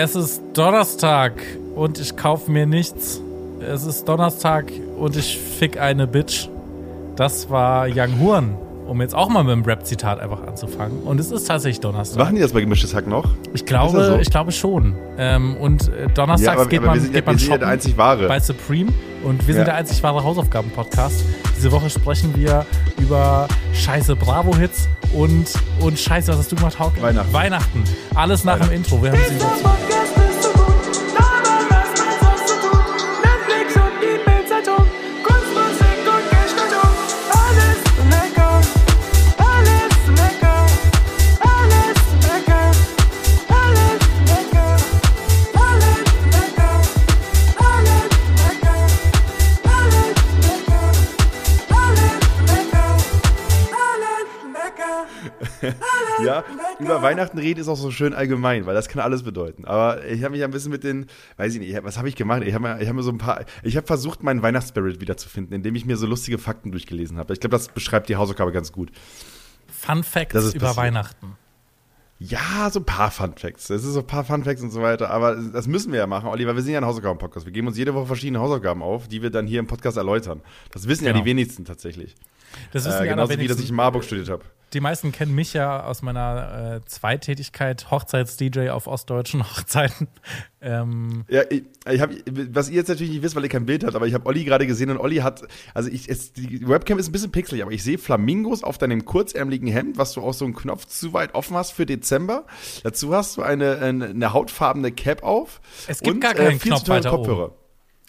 [0.00, 1.32] Es ist Donnerstag
[1.74, 3.20] und ich kaufe mir nichts.
[3.60, 6.48] Es ist Donnerstag und ich fick eine Bitch.
[7.16, 8.54] Das war Young Horn,
[8.86, 11.02] um jetzt auch mal mit dem Rap-Zitat einfach anzufangen.
[11.02, 12.16] Und es ist tatsächlich Donnerstag.
[12.16, 13.28] Machen die das bei Gemischtes Hack noch?
[13.54, 14.18] Ich glaube, so?
[14.18, 14.94] ich glaube schon.
[15.18, 17.68] Ähm, und äh, donnerstags ja, aber, geht aber man, sind, geht man shoppen ja der
[17.68, 18.28] einzig wahre.
[18.28, 18.92] bei Supreme.
[19.24, 19.64] Und wir sind ja.
[19.64, 21.24] der einzig wahre Hausaufgaben-Podcast.
[21.56, 22.64] Diese Woche sprechen wir
[22.98, 25.46] über scheiße Bravo-Hits und,
[25.80, 27.02] und scheiße, was hast du gemacht, Hauke?
[27.02, 27.32] Weihnachten.
[27.32, 27.84] Weihnachten.
[28.14, 28.70] Alles nach Weihnachten.
[28.70, 29.02] dem Intro.
[29.02, 29.87] Wir haben sie
[56.78, 59.64] über Weihnachten reden ist auch so schön allgemein, weil das kann alles bedeuten.
[59.64, 62.42] Aber ich habe mich ein bisschen mit den, weiß ich nicht, was habe ich gemacht?
[62.44, 65.74] Ich habe ich hab mir so ein paar, ich habe versucht, meinen Weihnachtsspirit wiederzufinden, indem
[65.74, 67.32] ich mir so lustige Fakten durchgelesen habe.
[67.32, 68.90] Ich glaube, das beschreibt die Hausaufgabe ganz gut.
[69.66, 71.36] Fun Facts über Weihnachten.
[72.20, 73.70] Ja, so ein paar Fun Facts.
[73.70, 75.10] Es ist so ein paar Fun Facts und so weiter.
[75.10, 76.56] Aber das müssen wir ja machen, Oliver.
[76.56, 77.46] Wir sind ja ein Hausaufgaben-Podcast.
[77.46, 80.40] Wir geben uns jede Woche verschiedene Hausaufgaben auf, die wir dann hier im Podcast erläutern.
[80.72, 81.16] Das wissen genau.
[81.16, 82.16] ja die wenigsten tatsächlich.
[82.72, 85.54] Das wissen äh, genauso wie, dass ich in Marburg studiert habe die meisten kennen mich
[85.54, 90.08] ja aus meiner äh, Zweitätigkeit, Hochzeits-DJ auf ostdeutschen Hochzeiten.
[90.60, 92.10] Ähm ja, ich, ich hab,
[92.52, 94.44] was ihr jetzt natürlich nicht wisst, weil ihr kein Bild habt, aber ich habe Olli
[94.44, 95.42] gerade gesehen und Olli hat,
[95.74, 99.04] also ich, es, die Webcam ist ein bisschen pixelig, aber ich sehe Flamingos auf deinem
[99.04, 102.44] kurzärmeligen Hemd, was du auch so einen Knopf zu weit offen hast für Dezember.
[102.82, 105.60] Dazu hast du eine, eine, eine hautfarbene Cap auf.
[105.86, 107.46] Es gibt und, gar keinen äh, Knopf weiter Kopfhörer.
[107.46, 107.54] Oben.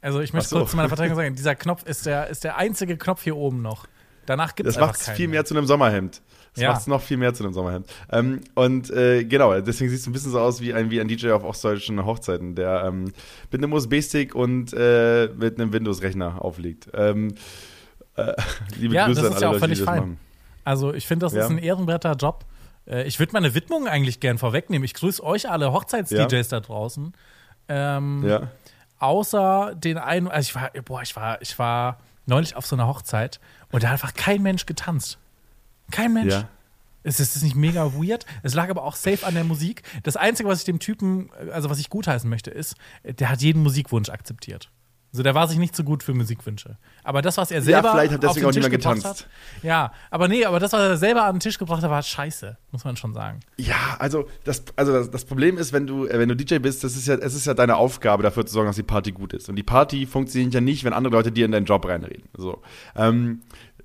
[0.01, 0.57] Also ich möchte so.
[0.59, 3.61] kurz zu meiner Verteidigung sagen, dieser Knopf ist der, ist der einzige Knopf hier oben
[3.61, 3.87] noch.
[4.25, 6.21] Danach gibt es Das macht es viel mehr zu einem Sommerhemd.
[6.53, 6.71] Das ja.
[6.71, 7.87] macht es noch viel mehr zu einem Sommerhemd.
[8.11, 11.07] Ähm, und äh, genau, deswegen siehst du ein bisschen so aus wie ein, wie ein
[11.07, 13.13] DJ auf ostdeutschen Hochzeiten, der ähm,
[13.51, 16.89] mit einem USB-Stick und äh, mit einem Windows-Rechner auflegt.
[16.93, 17.35] Ähm,
[18.15, 18.33] äh,
[18.77, 19.99] liebe ja, Grüße das ist an alle ja auch Leute, völlig fein.
[19.99, 20.19] Machen.
[20.63, 21.43] Also ich finde, das ja.
[21.43, 22.45] ist ein ehrenwerter Job.
[22.87, 24.83] Äh, ich würde meine Widmung eigentlich gern vorwegnehmen.
[24.83, 27.13] Ich grüße euch alle Hochzeits-DJs da draußen.
[27.67, 28.47] Ähm, ja.
[28.99, 32.87] Außer den einen, also ich war, boah, ich war, ich war neulich auf so einer
[32.87, 33.39] Hochzeit
[33.71, 35.17] und da hat einfach kein Mensch getanzt.
[35.91, 36.33] Kein Mensch.
[36.33, 36.49] Ja.
[37.03, 38.25] Es ist nicht mega weird.
[38.43, 39.83] Es lag aber auch safe an der Musik.
[40.03, 43.63] Das Einzige, was ich dem Typen, also was ich gutheißen möchte, ist, der hat jeden
[43.63, 44.69] Musikwunsch akzeptiert.
[45.11, 46.77] Also der war sich nicht so gut für Musikwünsche.
[47.03, 47.87] Aber das, was er selber.
[47.87, 49.05] Ja, vielleicht hat deswegen auch mehr getanzt.
[49.05, 49.27] Hat,
[49.63, 52.57] ja, aber nee, aber das, was er selber an den Tisch gebracht hat, war scheiße,
[52.71, 53.39] muss man schon sagen.
[53.57, 56.83] Ja, also das, also das, das Problem ist, wenn du, äh, wenn du DJ bist,
[56.83, 59.33] das ist ja, es ist ja deine Aufgabe, dafür zu sorgen, dass die Party gut
[59.33, 59.49] ist.
[59.49, 62.29] Und die Party funktioniert ja nicht, wenn andere Leute dir in deinen Job reinreden.
[62.37, 62.61] So.
[62.95, 63.41] Ähm,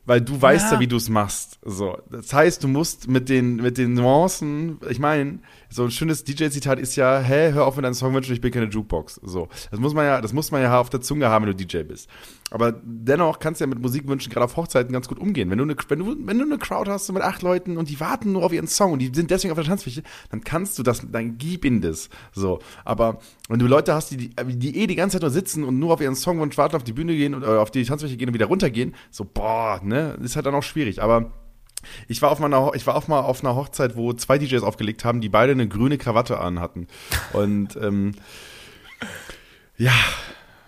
[0.06, 1.58] weil du weißt ja, ja wie du es machst.
[1.62, 5.38] So, das heißt, du musst mit den mit den Nuancen, ich meine,
[5.74, 8.52] so ein schönes DJ-Zitat ist ja, hä, hör auf mit deinem Song wünschen, ich bin
[8.52, 9.20] keine Jukebox.
[9.24, 11.66] So, das muss man ja, das muss man ja auf der Zunge haben, wenn du
[11.66, 12.08] DJ bist.
[12.52, 15.50] Aber dennoch kannst du ja mit Musikwünschen gerade auf Hochzeiten ganz gut umgehen.
[15.50, 17.98] Wenn du eine, wenn du, wenn du eine Crowd hast mit acht Leuten und die
[17.98, 20.84] warten nur auf ihren Song und die sind deswegen auf der Tanzfläche, dann kannst du
[20.84, 22.08] das, dann gib ihnen das.
[22.32, 23.18] So, aber
[23.48, 25.92] wenn du Leute hast, die, die, die eh die ganze Zeit nur sitzen und nur
[25.92, 28.46] auf ihren Songwunsch warten, auf die Bühne gehen oder auf die Tanzfläche gehen und wieder
[28.46, 31.02] runtergehen, so boah, ne, ist halt dann auch schwierig.
[31.02, 31.32] Aber
[32.08, 35.04] ich war auf meiner, ich war auch mal auf einer Hochzeit, wo zwei DJs aufgelegt
[35.04, 36.88] haben, die beide eine grüne Krawatte anhatten.
[37.32, 38.12] Und ähm,
[39.76, 39.92] ja,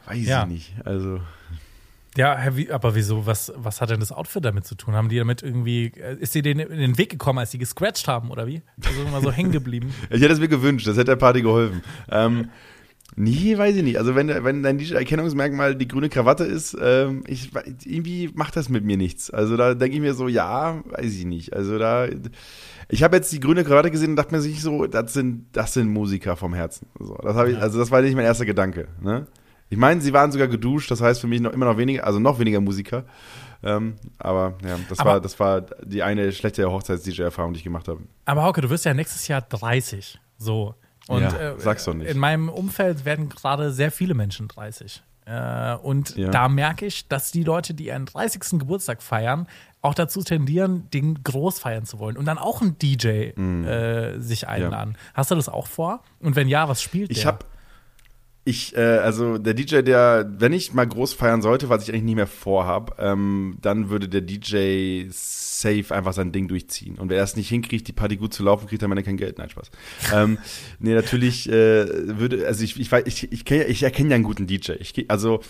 [0.06, 0.42] weiß ja.
[0.42, 0.72] ich nicht.
[0.84, 1.20] Also.
[2.16, 2.38] Ja,
[2.70, 3.26] aber wieso?
[3.26, 4.94] Was, was hat denn das Outfit damit zu tun?
[4.94, 8.08] Haben die damit irgendwie, äh, ist sie denen in den Weg gekommen, als sie gescratcht
[8.08, 8.62] haben, oder wie?
[8.84, 9.94] Also immer so hängen geblieben.
[10.10, 11.82] ich hätte es mir gewünscht, das hätte der Party geholfen.
[12.10, 12.48] Ähm,
[13.14, 13.98] Nee, weiß ich nicht.
[13.98, 17.50] Also wenn, wenn dein DJ-Erkennungsmerkmal die grüne Krawatte ist, ähm, ich,
[17.84, 19.30] irgendwie macht das mit mir nichts.
[19.30, 21.54] Also da denke ich mir so, ja, weiß ich nicht.
[21.54, 22.08] Also da,
[22.88, 25.72] ich habe jetzt die grüne Krawatte gesehen und dachte mir sich so, das sind, das
[25.72, 26.88] sind Musiker vom Herzen.
[26.98, 28.88] So, das habe ich, also das war nicht mein erster Gedanke.
[29.00, 29.26] Ne?
[29.70, 32.18] Ich meine, sie waren sogar geduscht, das heißt für mich noch immer noch weniger, also
[32.18, 33.04] noch weniger Musiker.
[33.62, 37.88] Ähm, aber ja, das aber, war, das war die eine schlechte Hochzeits-DJ-Erfahrung, die ich gemacht
[37.88, 38.00] habe.
[38.26, 40.20] Aber Hauke, du wirst ja nächstes Jahr 30.
[40.38, 40.74] So.
[41.08, 42.10] Und ja, äh, sag's doch nicht.
[42.10, 45.02] in meinem Umfeld werden gerade sehr viele Menschen 30.
[45.26, 46.30] Äh, und ja.
[46.30, 48.58] da merke ich, dass die Leute, die ihren 30.
[48.58, 49.46] Geburtstag feiern,
[49.82, 53.64] auch dazu tendieren, den groß feiern zu wollen und dann auch einen DJ mm.
[53.64, 54.94] äh, sich einladen.
[54.96, 55.10] Ja.
[55.14, 56.02] Hast du das auch vor?
[56.20, 57.26] Und wenn ja, was spielt ich der?
[57.26, 57.44] Hab,
[58.46, 62.04] ich, äh, also der DJ, der, wenn ich mal groß feiern sollte, was ich eigentlich
[62.04, 66.96] nicht mehr vorhab, ähm, dann würde der DJ safe einfach sein Ding durchziehen.
[66.96, 69.38] Und wer es nicht hinkriegt, die Party gut zu laufen, kriegt am Ende kein Geld.
[69.38, 69.70] Nein, Spaß.
[70.14, 70.38] ähm,
[70.78, 74.46] nee, natürlich äh, würde, also ich, ich, ich, ich, ich, ich erkenne ja einen guten
[74.46, 74.74] DJ.
[74.78, 75.40] Ich, also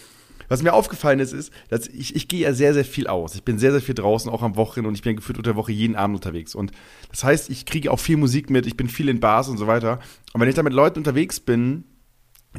[0.48, 3.34] was mir aufgefallen ist, ist, dass ich, ich gehe ja sehr, sehr viel aus.
[3.34, 5.56] Ich bin sehr, sehr viel draußen, auch am Wochenende und ich bin gefühlt unter der
[5.56, 6.54] Woche jeden Abend unterwegs.
[6.54, 6.72] Und
[7.10, 9.66] das heißt, ich kriege auch viel Musik mit, ich bin viel in Bars und so
[9.66, 9.98] weiter.
[10.32, 11.84] Und wenn ich da mit Leuten unterwegs bin,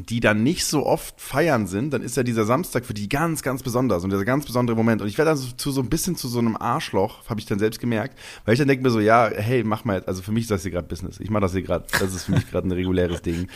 [0.06, 3.42] die dann nicht so oft feiern sind, dann ist ja dieser Samstag für die ganz,
[3.42, 5.02] ganz besonders und dieser ganz besondere Moment.
[5.02, 7.46] Und ich werde dann so, zu so ein bisschen zu so einem Arschloch, habe ich
[7.46, 10.32] dann selbst gemerkt, weil ich dann denke mir so, ja, hey, mach mal, also für
[10.32, 11.20] mich ist das hier gerade Business.
[11.20, 13.48] Ich mache das hier gerade, das ist für mich gerade ein reguläres Ding.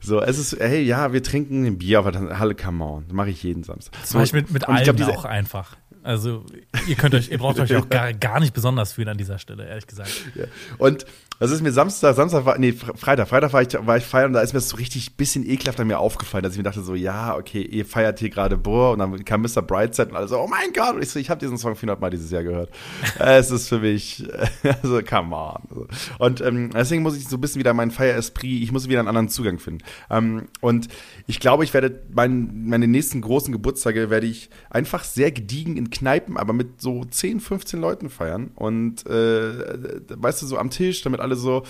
[0.00, 3.30] So, es ist, hey, ja, wir trinken ein Bier auf der Halle, come on, mache
[3.30, 3.94] ich jeden Samstag.
[4.06, 5.76] Zum Beispiel mit, mit allem auch einfach.
[6.06, 6.44] Also
[6.86, 9.66] ihr könnt euch, ihr braucht euch auch gar, gar nicht besonders fühlen an dieser Stelle,
[9.66, 10.12] ehrlich gesagt.
[10.36, 10.44] Ja.
[10.78, 11.04] Und
[11.38, 14.32] das ist mir Samstag, Samstag war, nee, Freitag, Freitag war ich, war ich feiern und
[14.32, 16.82] da ist mir das so richtig bisschen ekelhaft an mir aufgefallen, dass ich mir dachte
[16.82, 19.60] so, ja, okay, ihr feiert hier gerade Boah und dann kam Mr.
[19.60, 22.00] Brightside und alle so, oh mein Gott, und ich so, ich habe diesen Song 400
[22.00, 22.70] Mal dieses Jahr gehört.
[23.18, 24.26] es ist für mich,
[24.82, 25.88] also come on.
[26.18, 29.08] Und ähm, deswegen muss ich so ein bisschen wieder meinen Feier-Esprit, ich muss wieder einen
[29.08, 29.82] anderen Zugang finden.
[30.10, 30.88] Ähm, und
[31.26, 35.90] ich glaube, ich werde mein, meine nächsten großen Geburtstage werde ich einfach sehr gediegen in
[35.90, 41.02] Kneipen, aber mit so 10, 15 Leuten feiern und äh, weißt du, so am Tisch,
[41.02, 41.64] damit alle so,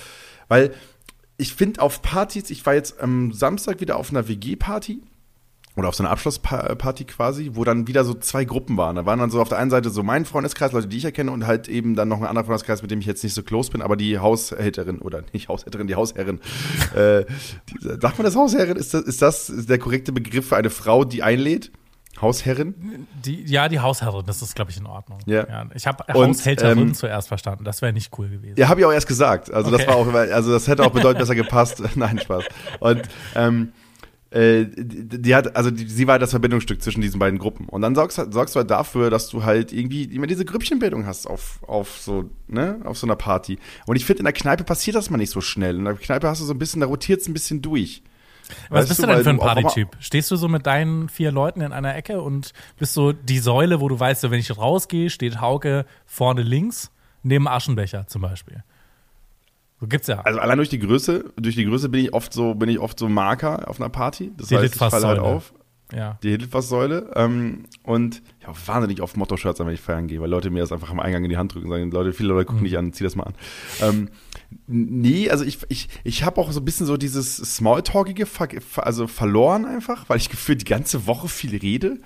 [0.48, 0.72] weil
[1.38, 5.02] ich finde auf Partys, ich war jetzt am Samstag wieder auf einer WG-Party
[5.76, 8.96] oder auf so einer Abschlussparty quasi, wo dann wieder so zwei Gruppen waren.
[8.96, 11.30] Da waren dann so auf der einen Seite so mein Freundeskreis, Leute, die ich erkenne,
[11.30, 13.70] und halt eben dann noch ein anderer Freundeskreis, mit dem ich jetzt nicht so close
[13.70, 16.40] bin, aber die Haushälterin oder nicht Haushälterin, die Hausherrin.
[16.94, 17.24] äh,
[17.82, 18.76] sagt man das Hausherrin?
[18.76, 21.70] Ist das, ist das der korrekte Begriff für eine Frau, die einlädt?
[22.20, 23.06] Hausherrin?
[23.24, 25.18] Die, ja, die Hausherrin, das ist, glaube ich, in Ordnung.
[25.26, 25.46] Ja.
[25.46, 28.58] ja ich habe Haushälterin ähm, zuerst verstanden, das wäre nicht cool gewesen.
[28.58, 29.52] Ja, habe ich auch erst gesagt.
[29.52, 29.78] Also okay.
[29.78, 31.82] das war auch, also das hätte auch bedeutend besser gepasst.
[31.94, 32.44] Nein, Spaß.
[32.80, 33.02] Und
[33.34, 33.72] ähm,
[34.30, 37.68] äh, die, die, hat, also die, sie war das Verbindungsstück zwischen diesen beiden Gruppen.
[37.68, 41.26] Und dann sorgst, sorgst du halt dafür, dass du halt irgendwie immer diese Grüppchenbildung hast
[41.26, 43.58] auf, auf so, ne, auf so einer Party.
[43.86, 45.76] Und ich finde, in der Kneipe passiert das mal nicht so schnell.
[45.76, 48.02] In der Kneipe hast du so ein bisschen, da rotiert es ein bisschen durch.
[48.68, 49.96] Was weißt bist du denn für ein Partytyp?
[50.00, 53.80] Stehst du so mit deinen vier Leuten in einer Ecke und bist so die Säule,
[53.80, 56.90] wo du weißt, so, wenn ich rausgehe, steht Hauke vorne links,
[57.22, 58.62] neben Aschenbecher zum Beispiel.
[59.80, 60.20] So gibt's ja.
[60.20, 62.98] Also allein durch die Größe, durch die Größe bin ich oft so, bin ich oft
[62.98, 64.32] so Marker auf einer Party.
[64.36, 65.52] Das die heißt, ich falle halt auf.
[65.92, 66.18] Ja.
[66.22, 67.10] Die Hilfssäule.
[67.14, 70.60] Ähm, und ich habe wahnsinnig oft Motto-Shirts an, wenn ich feiern gehe, weil Leute mir
[70.60, 72.64] das einfach am Eingang in die Hand drücken und sagen, Leute, viele Leute gucken mhm.
[72.64, 73.34] nicht an, zieh das mal an.
[73.80, 74.08] Ähm,
[74.66, 79.06] nee, also ich, ich, ich habe auch so ein bisschen so dieses Smalltalkige ver also
[79.06, 81.98] verloren einfach, weil ich gefühlt die ganze Woche viel rede.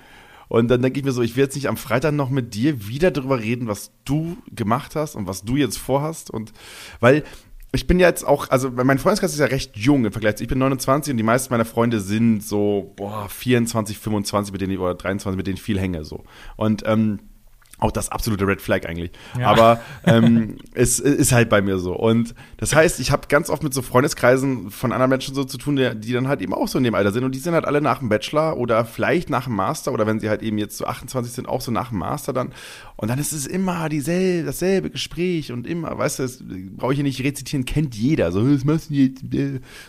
[0.47, 2.87] Und dann denke ich mir so, ich will jetzt nicht am Freitag noch mit dir
[2.87, 6.29] wieder darüber reden, was du gemacht hast und was du jetzt vorhast.
[6.29, 6.51] Und
[6.99, 7.23] weil
[7.73, 10.41] ich bin ja jetzt auch, also mein Freundeskreis ist ja recht jung im Vergleich.
[10.41, 14.73] Ich bin 29 und die meisten meiner Freunde sind so, boah, 24, 25, mit denen
[14.73, 16.23] ich, oder 23, mit denen ich viel hänge, so.
[16.57, 17.19] Und, ähm,
[17.81, 19.11] auch das absolute Red Flag eigentlich.
[19.37, 19.47] Ja.
[19.47, 21.93] Aber ähm, es ist halt bei mir so.
[21.93, 25.57] Und das heißt, ich habe ganz oft mit so Freundeskreisen von anderen Menschen so zu
[25.57, 27.23] tun, die, die, dann halt eben auch so in dem Alter sind.
[27.23, 30.19] Und die sind halt alle nach dem Bachelor oder vielleicht nach dem Master oder wenn
[30.19, 32.53] sie halt eben jetzt so 28 sind, auch so nach dem Master dann.
[32.97, 36.43] Und dann ist es immer dieselbe, dasselbe Gespräch und immer, weißt du, das
[36.77, 38.31] brauche ich hier nicht rezitieren, kennt jeder.
[38.31, 39.23] So, was machst du jetzt?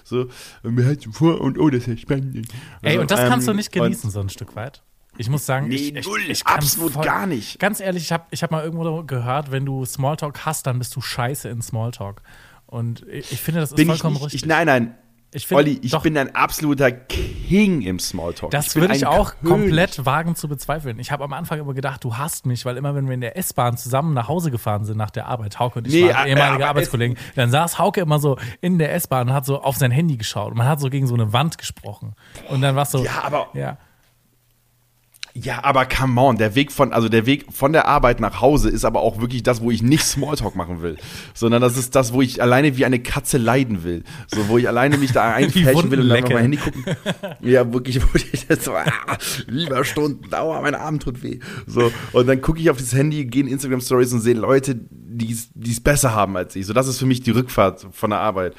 [0.02, 0.28] So,
[0.62, 2.48] wir halten vor und oh, das ist ja spannend.
[2.80, 4.82] Ey, und das ähm, kannst du nicht genießen, so ein Stück weit.
[5.18, 7.58] Ich muss sagen, nee, ich, null, ich, ich absolut voll, gar nicht.
[7.58, 10.96] Ganz ehrlich, ich habe ich hab mal irgendwo gehört, wenn du Smalltalk hast, dann bist
[10.96, 12.22] du scheiße in Smalltalk.
[12.66, 14.42] Und ich, ich finde, das ist bin vollkommen ich richtig.
[14.42, 14.94] Ich, nein, nein.
[15.34, 18.50] Ich find, Olli, ich doch, bin ein absoluter King im Smalltalk.
[18.50, 19.50] Das würde ich auch König.
[19.50, 20.98] komplett wagen zu bezweifeln.
[20.98, 23.38] Ich habe am Anfang immer gedacht, du hast mich, weil immer wenn wir in der
[23.38, 26.66] S-Bahn zusammen nach Hause gefahren sind nach der Arbeit, Hauke und ich nee, waren ehemalige
[26.66, 30.18] Arbeitskollegen, dann saß Hauke immer so in der S-Bahn und hat so auf sein Handy
[30.18, 32.14] geschaut und man hat so gegen so eine Wand gesprochen.
[32.50, 33.02] Und dann war es so.
[33.02, 33.48] Ja, aber.
[33.54, 33.78] Ja.
[35.34, 38.68] Ja, aber come on, der Weg von, also der Weg von der Arbeit nach Hause
[38.68, 40.96] ist aber auch wirklich das, wo ich nicht Smalltalk machen will,
[41.32, 44.68] sondern das ist das, wo ich alleine wie eine Katze leiden will, so wo ich
[44.68, 46.84] alleine mich da einfälschen will und dann auf mein Handy gucken.
[47.40, 48.84] Ja, wirklich, wo ich jetzt so, ah,
[49.46, 51.38] lieber Stunden Dauer, mein Arm tut weh.
[51.66, 54.78] So und dann gucke ich auf das Handy, gehe in Instagram Stories und sehe Leute,
[54.90, 56.66] die es besser haben als ich.
[56.66, 58.54] So das ist für mich die Rückfahrt von der Arbeit.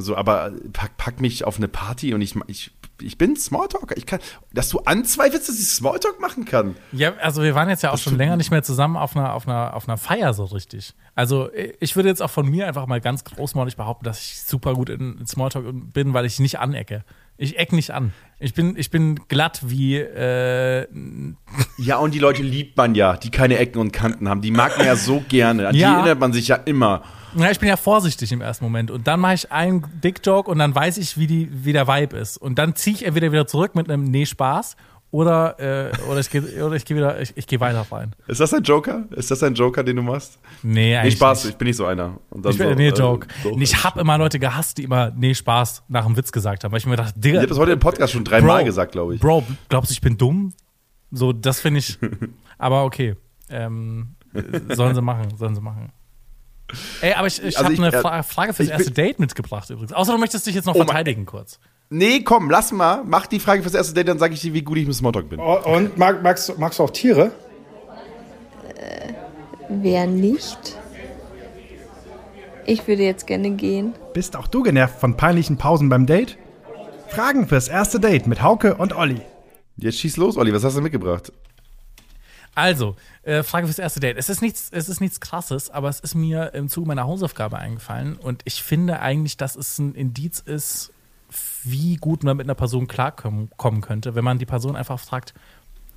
[0.00, 2.70] So, aber pack, pack mich auf eine Party und ich, ich
[3.00, 3.96] ich bin Smalltalker.
[3.96, 4.20] Ich kann,
[4.52, 6.76] dass du anzweifelst, dass ich Smalltalk machen kann.
[6.92, 9.34] Ja, also wir waren jetzt ja auch das schon länger nicht mehr zusammen auf einer,
[9.34, 10.94] auf einer, auf einer Feier so richtig.
[11.14, 11.50] Also
[11.80, 14.88] ich würde jetzt auch von mir einfach mal ganz großmaulig behaupten, dass ich super gut
[14.88, 17.04] in Smalltalk bin, weil ich nicht anecke.
[17.38, 18.12] Ich eck nicht an.
[18.40, 19.96] Ich bin, ich bin glatt wie.
[19.96, 20.86] Äh
[21.78, 24.42] ja, und die Leute liebt man ja, die keine Ecken und Kanten haben.
[24.42, 25.68] Die mag man ja so gerne.
[25.68, 25.88] An ja.
[25.88, 27.02] die erinnert man sich ja immer.
[27.36, 28.90] Ja, ich bin ja vorsichtig im ersten Moment.
[28.90, 32.16] Und dann mache ich einen Dick-Joke und dann weiß ich, wie, die, wie der Vibe
[32.16, 32.38] ist.
[32.38, 34.76] Und dann ziehe ich entweder wieder zurück mit einem Nee, Spaß
[35.10, 38.14] oder, äh, oder ich gehe geh wieder, ich, ich gehe weiter rein.
[38.26, 39.04] Ist das ein Joker?
[39.12, 40.38] Ist das ein Joker, den du machst?
[40.62, 41.14] Nee, eigentlich.
[41.14, 41.52] Nee, Spaß, nicht.
[41.52, 42.18] ich bin nicht so einer.
[42.34, 43.26] ich bin, so, nee, Joke.
[43.44, 46.72] Äh, ich habe immer Leute gehasst, die immer Nee, Spaß nach dem Witz gesagt haben,
[46.72, 47.36] weil ich mir dachte, Digga.
[47.36, 49.20] Ich habe das heute im Podcast schon dreimal gesagt, glaube ich.
[49.20, 50.52] Bro, glaubst du, ich bin dumm?
[51.10, 51.98] So, das finde ich.
[52.58, 53.16] aber okay.
[53.48, 54.14] Ähm,
[54.74, 55.90] sollen sie machen, sollen sie machen.
[57.00, 59.94] Ey, aber ich, ich also habe eine äh, Fra Frage fürs erste Date mitgebracht übrigens.
[59.94, 61.58] Außer du möchtest dich jetzt noch oh verteidigen kurz.
[61.90, 63.02] Nee, komm, lass mal.
[63.04, 65.28] Mach die Frage fürs erste Date, dann sage ich dir, wie gut ich mit Smalltalk
[65.30, 65.40] bin.
[65.40, 67.32] Oh, und mag, magst, magst du auch Tiere?
[68.76, 69.14] Äh,
[69.68, 70.76] wer nicht?
[72.66, 73.94] Ich würde jetzt gerne gehen.
[74.12, 76.36] Bist auch du genervt von peinlichen Pausen beim Date?
[77.08, 79.22] Fragen fürs erste Date mit Hauke und Olli.
[79.78, 80.52] Jetzt schieß los, Olli.
[80.52, 81.32] Was hast du mitgebracht?
[82.54, 84.18] Also, äh, Frage fürs erste Date.
[84.18, 87.56] Es ist, nichts, es ist nichts krasses, aber es ist mir im Zuge meiner Hausaufgabe
[87.56, 90.92] eingefallen und ich finde eigentlich, dass es ein Indiz ist,
[91.64, 93.50] wie gut man mit einer Person klarkommen
[93.80, 95.34] könnte, wenn man die Person einfach fragt,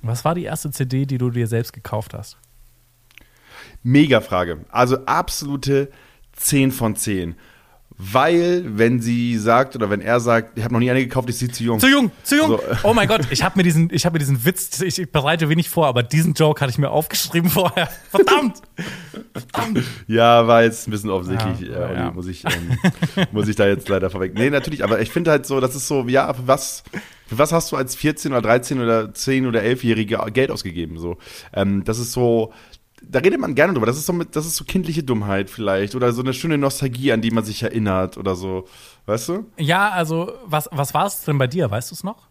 [0.02, 2.36] was war die erste CD, die du dir selbst gekauft hast?
[3.82, 4.64] Mega Frage.
[4.70, 5.90] Also absolute
[6.32, 7.36] 10 von 10.
[8.04, 11.38] Weil, wenn sie sagt oder wenn er sagt, ich habe noch nie eine gekauft, ist
[11.38, 11.78] sie zu jung.
[11.78, 12.48] Zu jung, zu jung.
[12.48, 12.60] So.
[12.82, 15.48] Oh mein Gott, ich habe mir diesen, ich habe mir diesen Witz, ich, ich, bereite
[15.48, 17.88] wenig vor, aber diesen Joke hatte ich mir aufgeschrieben vorher.
[18.10, 18.60] Verdammt,
[19.32, 19.84] verdammt.
[20.08, 22.10] Ja, war jetzt ein bisschen offensichtlich, ja, äh, ja.
[22.10, 24.34] muss ich, ähm, muss ich da jetzt leider vorweg.
[24.34, 26.82] Nee, natürlich, aber ich finde halt so, das ist so, ja, für was,
[27.30, 30.98] was hast du als 14 oder 13 oder 10 oder 11-Jährige Geld ausgegeben?
[30.98, 31.18] So,
[31.52, 32.52] ähm, das ist so,
[33.08, 33.86] da redet man gerne drüber.
[33.86, 37.12] Das ist so mit, das ist so kindliche Dummheit vielleicht oder so eine schöne Nostalgie,
[37.12, 38.66] an die man sich erinnert oder so.
[39.06, 39.46] Weißt du?
[39.58, 41.70] Ja, also was, was war es denn bei dir?
[41.70, 42.28] Weißt du es noch?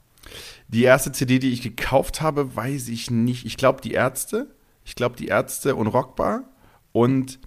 [0.68, 3.46] Die erste CD, die ich gekauft habe, weiß ich nicht.
[3.46, 4.48] Ich glaube, die Ärzte.
[4.86, 6.44] Ich glaube, die Ärzte und Rockbar.
[6.92, 7.40] Und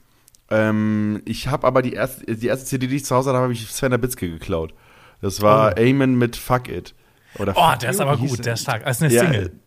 [0.51, 3.53] ähm, ich habe aber die erste, die erste CD, die ich zu Hause hatte, habe
[3.53, 4.75] ich Sven Bitzke geklaut.
[5.21, 5.81] Das war oh.
[5.81, 6.95] Amen mit Fuck It.
[7.39, 8.85] Oder oh, der ist aber gut, der ist stark.
[8.85, 9.53] Das ist eine Single.
[9.53, 9.61] Ja,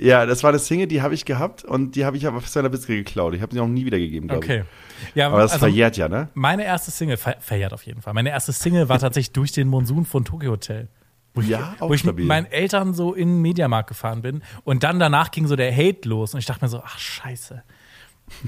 [0.00, 2.48] ja, das war eine Single, die habe ich gehabt und die habe ich aber für
[2.48, 3.34] seiner Bitzke geklaut.
[3.34, 4.64] Ich habe sie auch nie wiedergegeben, glaube okay.
[5.02, 5.16] ich.
[5.16, 6.28] Ja, aber das also verjährt ja, ne?
[6.34, 8.14] Meine erste Single, ver verjährt auf jeden Fall.
[8.14, 10.88] Meine erste Single war tatsächlich durch den Monsun von Tokyo Hotel.
[11.34, 14.42] Wo ich, ja, auch wo ich mit meinen Eltern so in den Mediamarkt gefahren bin
[14.64, 17.62] und dann danach ging so der Hate los und ich dachte mir so, ach scheiße.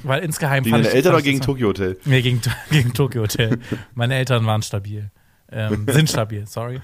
[0.03, 1.99] Weil insgeheim Gegen deine Eltern oder gegen Tokyo Hotel?
[2.05, 3.59] Nee, gegen, gegen Tokyo Hotel.
[3.95, 5.11] Meine Eltern waren stabil.
[5.51, 6.81] Ähm, sind stabil, sorry.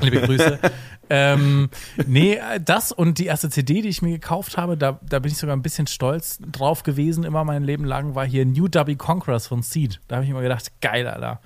[0.00, 0.58] Liebe Grüße.
[1.10, 1.68] ähm,
[2.06, 5.38] nee, das und die erste CD, die ich mir gekauft habe, da, da bin ich
[5.38, 9.46] sogar ein bisschen stolz drauf gewesen, immer mein Leben lang, war hier New Dubby Conquerors
[9.46, 10.00] von Seed.
[10.08, 11.40] Da habe ich immer gedacht, geil, Alter.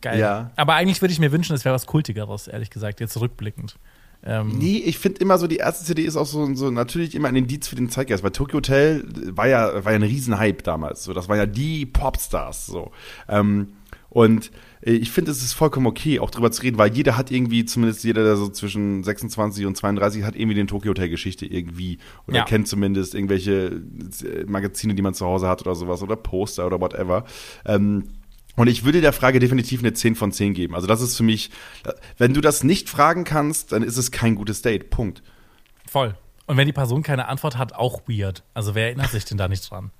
[0.00, 0.20] Geil.
[0.20, 0.50] Ja.
[0.56, 3.76] Aber eigentlich würde ich mir wünschen, es wäre was Kultigeres, ehrlich gesagt, jetzt rückblickend.
[4.24, 7.28] Ähm, nee, ich finde immer so, die erste CD ist auch so, so natürlich immer
[7.28, 11.04] ein Indiz für den Zeitgeist, weil Tokyo Hotel war ja, war ja ein Riesenhype damals.
[11.04, 12.66] So, das waren ja die Popstars.
[12.66, 12.90] So.
[13.28, 13.74] Ähm,
[14.10, 14.50] und
[14.80, 18.04] ich finde, es ist vollkommen okay, auch drüber zu reden, weil jeder hat irgendwie, zumindest
[18.04, 22.38] jeder, der so zwischen 26 und 32 hat irgendwie den Tokyo Hotel Geschichte irgendwie oder
[22.38, 22.44] ja.
[22.44, 23.82] kennt zumindest irgendwelche
[24.24, 27.24] äh, Magazine, die man zu Hause hat oder sowas oder Poster oder whatever.
[27.64, 28.04] Ähm,
[28.56, 30.74] und ich würde der Frage definitiv eine 10 von 10 geben.
[30.74, 31.50] Also das ist für mich,
[32.16, 34.90] wenn du das nicht fragen kannst, dann ist es kein gutes Date.
[34.90, 35.22] Punkt.
[35.86, 36.16] Voll.
[36.46, 38.42] Und wenn die Person keine Antwort hat, auch weird.
[38.54, 39.92] Also wer erinnert sich denn da nicht dran?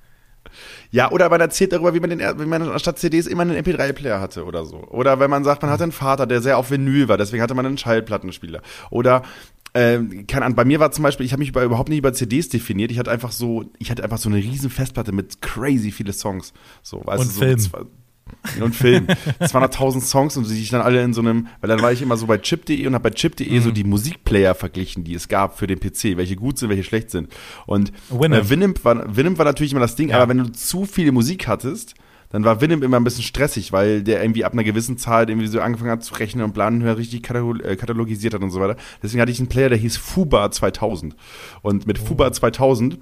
[0.90, 4.21] Ja, oder man erzählt darüber, wie man, den, wie man anstatt CDs immer einen MP3-Player
[4.21, 4.78] hatte oder so.
[4.88, 7.55] Oder wenn man sagt, man hatte einen Vater, der sehr auf Vinyl war, deswegen hatte
[7.55, 8.62] man einen Schallplattenspieler.
[8.90, 9.23] Oder
[9.75, 12.12] äh, kann an, bei mir war zum Beispiel, ich habe mich über, überhaupt nicht über
[12.12, 12.90] CDs definiert.
[12.90, 16.52] Ich hatte einfach so, ich hatte einfach so eine riesen Festplatte mit crazy viele Songs.
[16.83, 17.88] So, weißt Und du, so Film.
[18.61, 19.06] Und Film.
[19.40, 22.16] 200.000 Songs und die ich dann alle in so einem, weil dann war ich immer
[22.16, 23.61] so bei chip.de und habe bei chip.de mhm.
[23.61, 27.11] so die Musikplayer verglichen, die es gab für den PC, welche gut sind, welche schlecht
[27.11, 27.28] sind.
[27.66, 30.16] Und Winamp, äh, Winamp, war, Winamp war natürlich immer das Ding, ja.
[30.16, 31.94] aber wenn du zu viele Musik hattest,
[32.30, 35.47] dann war Winamp immer ein bisschen stressig, weil der irgendwie ab einer gewissen Zahl irgendwie
[35.47, 38.76] so angefangen hat zu rechnen und planen richtig äh, katalogisiert hat und so weiter.
[39.02, 41.16] Deswegen hatte ich einen Player, der hieß Fuba 2000.
[41.62, 42.06] Und mit oh.
[42.06, 42.99] Fuba 2000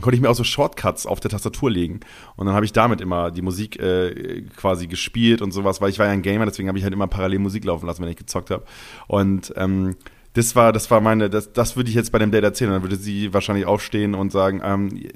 [0.00, 2.00] konnte ich mir auch so Shortcuts auf der Tastatur legen.
[2.36, 5.98] Und dann habe ich damit immer die Musik äh, quasi gespielt und sowas, weil ich
[5.98, 8.16] war ja ein Gamer, deswegen habe ich halt immer parallel Musik laufen lassen, wenn ich
[8.16, 8.64] gezockt habe.
[9.06, 9.96] Und ähm,
[10.32, 12.70] das war, das war meine, das, das würde ich jetzt bei dem Date erzählen.
[12.70, 15.08] Dann würde sie wahrscheinlich aufstehen und sagen, ähm,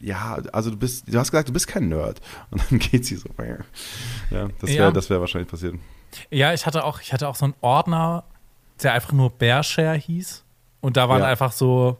[0.00, 2.20] ja, also du bist, du hast gesagt, du bist kein Nerd.
[2.50, 3.28] Und dann geht sie so.
[4.30, 4.90] Ja, das wäre, ja.
[4.90, 5.74] das wäre wahrscheinlich passiert.
[6.30, 8.24] Ja, ich hatte auch, ich hatte auch so einen Ordner,
[8.82, 10.44] der einfach nur Bearshare hieß.
[10.80, 11.26] Und da waren ja.
[11.26, 11.98] einfach so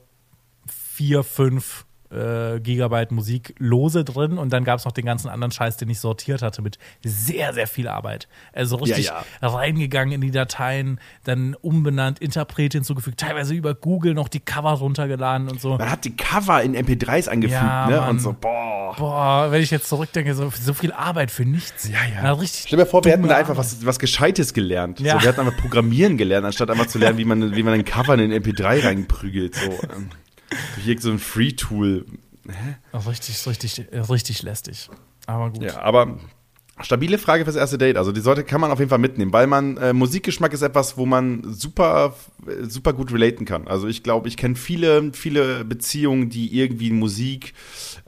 [0.66, 5.50] vier, fünf äh, Gigabyte Musik lose drin und dann gab es noch den ganzen anderen
[5.50, 8.28] Scheiß, den ich sortiert hatte mit sehr, sehr viel Arbeit.
[8.52, 9.48] Also richtig ja, ja.
[9.48, 15.48] reingegangen in die Dateien, dann umbenannt, Interpret hinzugefügt, teilweise über Google noch die Cover runtergeladen
[15.48, 15.76] und so.
[15.76, 17.96] Man hat die Cover in MP3s angefügt, ja, ne?
[17.96, 18.10] Mann.
[18.10, 18.94] Und so, boah.
[18.96, 21.88] Boah, wenn ich jetzt zurückdenke, so, so viel Arbeit für nichts.
[21.88, 22.32] Ja, ja.
[22.32, 25.00] richtig Stell dir vor, wir hätten da einfach was, was Gescheites gelernt.
[25.00, 25.14] Ja.
[25.14, 27.84] So, wir hätten einfach Programmieren gelernt, anstatt einfach zu lernen, wie man, wie man einen
[27.84, 29.54] Cover in den MP3 reinprügelt.
[29.54, 29.70] So.
[30.84, 32.06] Durch so ein Free-Tool.
[33.06, 34.90] Richtig, richtig, richtig lästig.
[35.26, 35.62] Aber gut.
[35.62, 36.18] Ja, aber
[36.80, 37.96] Stabile Frage fürs erste Date.
[37.96, 40.98] Also die sollte kann man auf jeden Fall mitnehmen, weil man äh, Musikgeschmack ist etwas,
[40.98, 42.14] wo man super
[42.62, 43.68] super gut relaten kann.
[43.68, 47.54] Also ich glaube, ich kenne viele, viele Beziehungen, die irgendwie Musik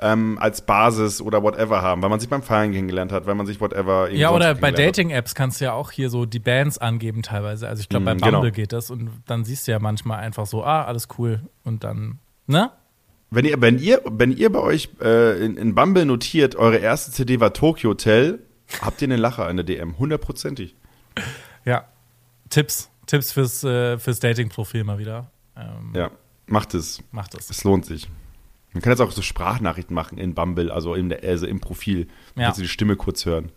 [0.01, 3.47] ähm, als Basis oder whatever haben, weil man sich beim Feiern kennengelernt hat, weil man
[3.47, 7.23] sich whatever Ja, oder bei Dating-Apps kannst du ja auch hier so die Bands angeben
[7.23, 7.69] teilweise.
[7.69, 8.53] Also ich glaube, bei mm, Bumble genau.
[8.53, 12.19] geht das und dann siehst du ja manchmal einfach so, ah, alles cool und dann,
[12.47, 12.71] ne?
[13.31, 17.11] Wenn ihr, wenn ihr, wenn ihr bei euch äh, in, in Bumble notiert, eure erste
[17.11, 18.39] CD war Tokyo Hotel,
[18.81, 20.77] habt ihr einen Lacher in der DM, hundertprozentig.
[21.65, 21.89] Ja,
[22.49, 25.31] Tipps, Tipps fürs, äh, fürs Dating-Profil mal wieder.
[25.57, 26.11] Ähm, ja,
[26.47, 27.03] macht es.
[27.11, 27.51] Macht es.
[27.51, 28.09] Es lohnt sich.
[28.73, 32.09] Man kann jetzt auch so Sprachnachrichten machen in Bumble, also, in der, also im Profil.
[32.37, 32.45] Ja.
[32.45, 33.51] Kannst du die Stimme kurz hören.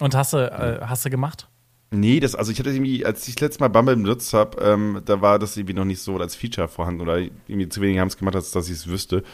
[0.00, 1.49] Und hast du, äh, hast du gemacht?
[1.92, 5.02] Nee, das, also ich hatte irgendwie, als ich das letzte Mal Bumble benutzt habe, ähm,
[5.06, 8.06] da war das irgendwie noch nicht so als Feature vorhanden oder irgendwie zu wenige haben
[8.06, 9.24] es gemacht, als dass ich es wüsste,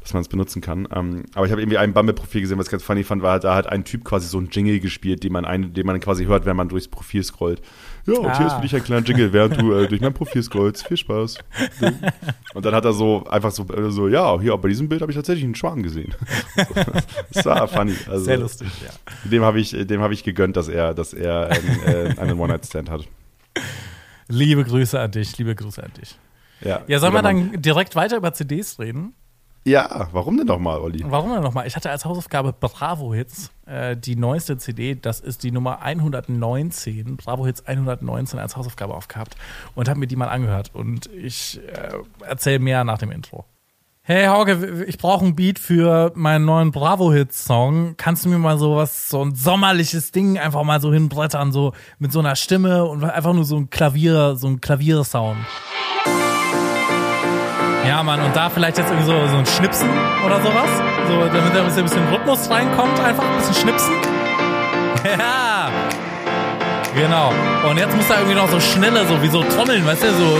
[0.00, 0.86] dass man es benutzen kann.
[0.94, 3.42] Ähm, aber ich habe irgendwie ein Bumble-Profil gesehen, was ich ganz funny fand, war halt,
[3.42, 6.24] da hat ein Typ quasi so ein Jingle gespielt, den man, ein, den man quasi
[6.26, 7.60] hört, wenn man durchs Profil scrollt.
[8.06, 8.36] Ja, und ah.
[8.36, 10.86] hier ist für dich ein kleiner Jingle, während du äh, durch mein Profil scrollst.
[10.86, 11.38] Viel Spaß.
[12.54, 15.10] Und dann hat er so einfach so, äh, so ja, hier, bei diesem Bild habe
[15.10, 16.14] ich tatsächlich einen Schwan gesehen.
[17.32, 17.94] das war funny.
[18.08, 18.90] Also, Sehr lustig, ja.
[19.28, 22.90] Dem habe ich, dem hab ich gegönnt, dass er, dass er ähm, äh, einen One-Night-Stand
[22.90, 23.08] hat.
[24.28, 26.18] Liebe Grüße an dich, liebe Grüße an dich.
[26.60, 29.14] Ja, ja sollen wir dann direkt weiter über CDs reden?
[29.66, 31.02] Ja, warum denn nochmal, Olli?
[31.06, 31.66] Warum denn nochmal?
[31.66, 37.16] Ich hatte als Hausaufgabe Bravo Hits, äh, die neueste CD, das ist die Nummer 119,
[37.16, 39.36] Bravo Hits 119 als Hausaufgabe aufgehabt
[39.74, 40.70] und habe mir die mal angehört.
[40.74, 41.94] Und ich äh,
[42.26, 43.46] erzähle mehr nach dem Intro.
[44.02, 47.94] Hey Hauke, ich brauche ein Beat für meinen neuen Bravo-Hits-Song.
[47.96, 51.72] Kannst du mir mal so was, so ein sommerliches Ding einfach mal so hinbrettern, so
[51.98, 55.38] mit so einer Stimme und einfach nur so ein Klavier, so ein Klaviersound?
[57.86, 59.88] Ja, Mann, und da vielleicht jetzt irgendwie so, so ein Schnipsen
[60.24, 60.68] oder sowas.
[61.06, 63.94] So, damit da ein bisschen Rhythmus reinkommt, einfach ein bisschen schnipsen.
[65.04, 65.68] Ja.
[66.94, 67.30] Genau.
[67.68, 70.38] Und jetzt muss da irgendwie noch so schnelle, so wie so Trommeln, weißt du, so.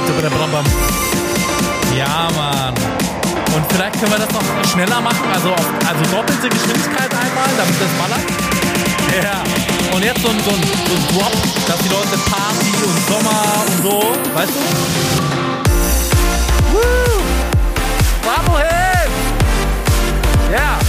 [1.95, 2.73] Ja, Mann.
[3.55, 7.91] Und vielleicht können wir das noch schneller machen, also, also doppelte Geschwindigkeit einmal, damit das
[8.01, 8.25] ballert.
[9.23, 9.43] Ja.
[9.95, 11.33] Und jetzt so ein, so, ein, so ein Drop,
[11.69, 14.03] dass die Leute Party und Sommer und so,
[14.35, 14.61] weißt du?
[16.73, 17.13] Woo!
[18.25, 19.11] Bravo hin!
[20.51, 20.81] Ja!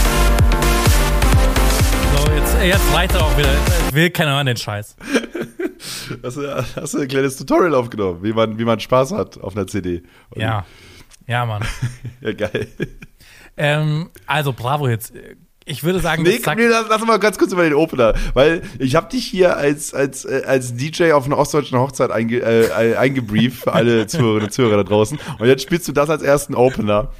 [2.15, 3.53] So, jetzt, jetzt reicht auch wieder.
[3.89, 4.95] Ich will keiner an den Scheiß.
[6.23, 9.55] Hast du, hast du ein kleines Tutorial aufgenommen, wie man, wie man Spaß hat auf
[9.55, 10.03] einer CD?
[10.29, 10.65] Und ja.
[11.27, 11.63] Ja, Mann.
[12.21, 12.69] ja, geil.
[13.57, 15.13] Ähm, also, Bravo jetzt
[15.65, 18.95] ich würde sagen, nee, nee, lass, lass mal ganz kurz über den Opener, weil ich
[18.95, 23.63] habe dich hier als als äh, als DJ auf einer ostdeutschen Hochzeit einge, äh, eingebrieft
[23.63, 27.11] für alle Zuhörerinnen und Zuhörer da draußen und jetzt spielst du das als ersten Opener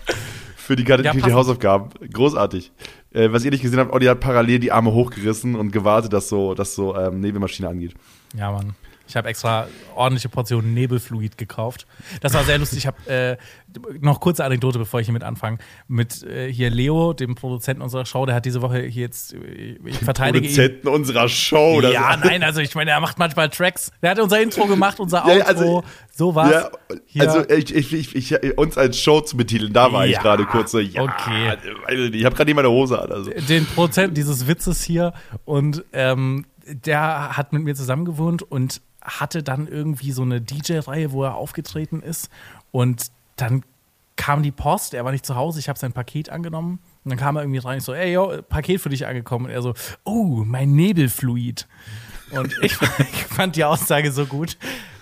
[0.56, 1.90] für die Kategorie ja, Hausaufgaben.
[2.12, 2.72] Großartig.
[3.12, 6.30] Äh, was ihr nicht gesehen habt, Olli hat parallel die Arme hochgerissen und gewartet, dass
[6.30, 7.96] so dass so ähm, Nebelmaschine angeht.
[8.38, 8.76] Ja, Mann.
[9.08, 11.86] Ich habe extra ordentliche Portionen Nebelfluid gekauft.
[12.22, 12.80] Das war sehr lustig.
[12.80, 13.38] Ich habe äh,
[14.00, 15.60] noch kurze Anekdote, bevor ich hier mit anfange.
[15.88, 19.78] Mit äh, hier Leo, dem Produzenten unserer Show, der hat diese Woche hier jetzt, äh,
[19.86, 20.94] ich verteidige Produzenten ihn.
[20.94, 21.82] unserer Show.
[21.82, 23.92] Ja, nein, also ich meine, er macht manchmal Tracks.
[24.02, 26.70] Der hat unser Intro gemacht, unser Outro, ja, also, sowas.
[27.10, 30.46] Ja, also ich, ich, ich, uns als Show zu betiteln, da war ja, ich gerade
[30.46, 31.58] kurz so, ja, okay.
[32.12, 33.12] ich habe gerade nicht meine Hose an.
[33.12, 33.32] Also.
[33.32, 35.14] Den Produzenten dieses Witzes hier
[35.46, 41.12] und ähm, der hat mit mir zusammen gewohnt und hatte dann irgendwie so eine DJ-Reihe,
[41.12, 42.30] wo er aufgetreten ist.
[42.72, 43.64] Und dann
[44.16, 46.80] kam die Post, er war nicht zu Hause, ich habe sein Paket angenommen.
[47.04, 49.46] Und dann kam er irgendwie rein, ich so, ey, yo, Paket für dich angekommen.
[49.46, 51.68] Und er so, oh, mein Nebelfluid.
[52.32, 54.58] Und ich, ich fand die Aussage so gut,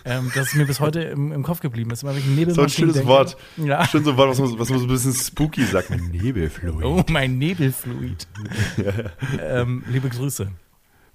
[0.06, 2.04] ähm, dass es mir bis heute im, im Kopf geblieben ist.
[2.04, 3.08] Immer, wenn ich so ein schönes denke.
[3.08, 3.38] Wort.
[3.58, 3.86] Ja.
[3.86, 5.90] Schön so ein Wort, was man, was man so ein bisschen spooky sagt.
[5.90, 6.84] Mein Nebelfluid.
[6.84, 8.28] Oh, mein Nebelfluid.
[9.42, 10.50] ähm, liebe Grüße.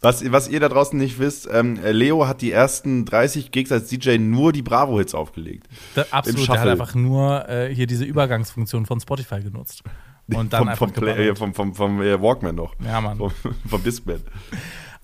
[0.01, 3.89] Was, was ihr da draußen nicht wisst, ähm, Leo hat die ersten 30 Gigs als
[3.89, 5.67] DJ nur die Bravo-Hits aufgelegt.
[5.97, 9.83] Da, absolut, der hat einfach nur äh, hier diese Übergangsfunktion von Spotify genutzt.
[10.29, 12.75] Und dann vom, einfach vom, Play, vom, vom, vom äh, Walkman noch.
[12.85, 13.19] Ja, Mann.
[13.19, 13.33] Vom,
[13.69, 14.23] vom Discman.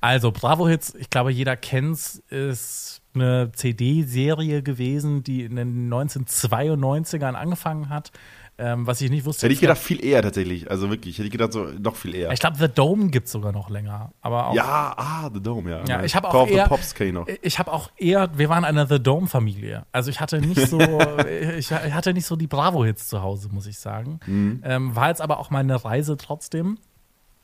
[0.01, 7.89] Also, Bravo-Hits, ich glaube, jeder kennt's, ist eine CD-Serie gewesen, die in den 1992ern angefangen
[7.89, 8.13] hat
[8.57, 9.47] ähm, was ich nicht wusste.
[9.47, 10.71] Hätte ich gedacht, viel eher tatsächlich.
[10.71, 12.31] Also wirklich, hätte ich gedacht, so noch viel eher.
[12.33, 14.13] Ich glaube, The Dome gibt es sogar noch länger.
[14.21, 15.85] Aber auch, ja, ah, The Dome, ja.
[15.87, 17.27] Ja, ich habe auch eher, Pops ich noch.
[17.43, 19.87] Ich habe auch eher, wir waren eine The Dome-Familie.
[19.91, 20.79] Also ich hatte nicht so,
[21.59, 24.21] ich hatte nicht so die Bravo-Hits zu Hause, muss ich sagen.
[24.27, 24.63] Mhm.
[24.65, 26.79] Ähm, war jetzt aber auch mal eine Reise trotzdem.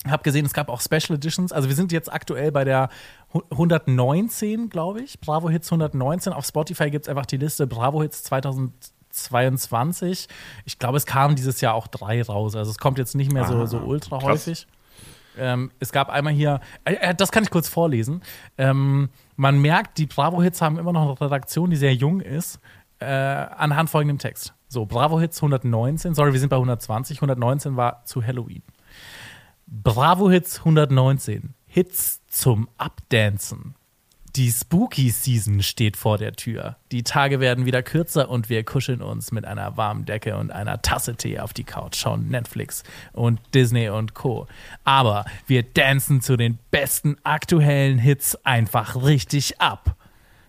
[0.09, 1.53] Hab gesehen, es gab auch Special Editions.
[1.53, 2.89] Also wir sind jetzt aktuell bei der
[3.51, 5.21] 119, glaube ich.
[5.21, 6.33] Bravo Hits 119.
[6.33, 8.73] Auf Spotify gibt es einfach die Liste Bravo Hits 2000
[9.25, 10.29] 22.
[10.65, 12.57] Ich glaube, es kamen dieses Jahr auch drei raus.
[12.57, 14.29] Also es kommt jetzt nicht mehr so, so ah, ultra krass.
[14.29, 14.67] häufig.
[15.39, 18.23] Ähm, es gab einmal hier, äh, äh, das kann ich kurz vorlesen.
[18.59, 22.59] Ähm, man merkt, die Bravo-Hits haben immer noch eine Redaktion, die sehr jung ist.
[23.01, 24.55] äh, anhand folgendem Text.
[24.69, 28.63] So, Bravo Hits 119, sorry, wir sind bei 120, 119 war zu Halloween.
[29.67, 33.75] Bravo Hits 119, Hits zum Abdancen.
[34.37, 36.77] Die Spooky Season steht vor der Tür.
[36.93, 40.83] Die Tage werden wieder kürzer und wir kuscheln uns mit einer warmen Decke und einer
[40.83, 44.47] Tasse Tee auf die Couch, schauen Netflix und Disney und Co.
[44.85, 49.97] Aber wir dancen zu den besten aktuellen Hits einfach richtig ab.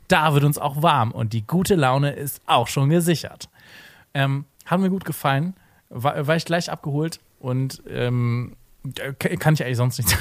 [0.08, 3.50] Da wird uns auch warm und die gute Laune ist auch schon gesichert.
[4.13, 5.56] Ähm, hat mir gut gefallen,
[5.89, 8.56] war, war ich gleich abgeholt und ähm,
[9.17, 10.15] kann ich eigentlich sonst nicht,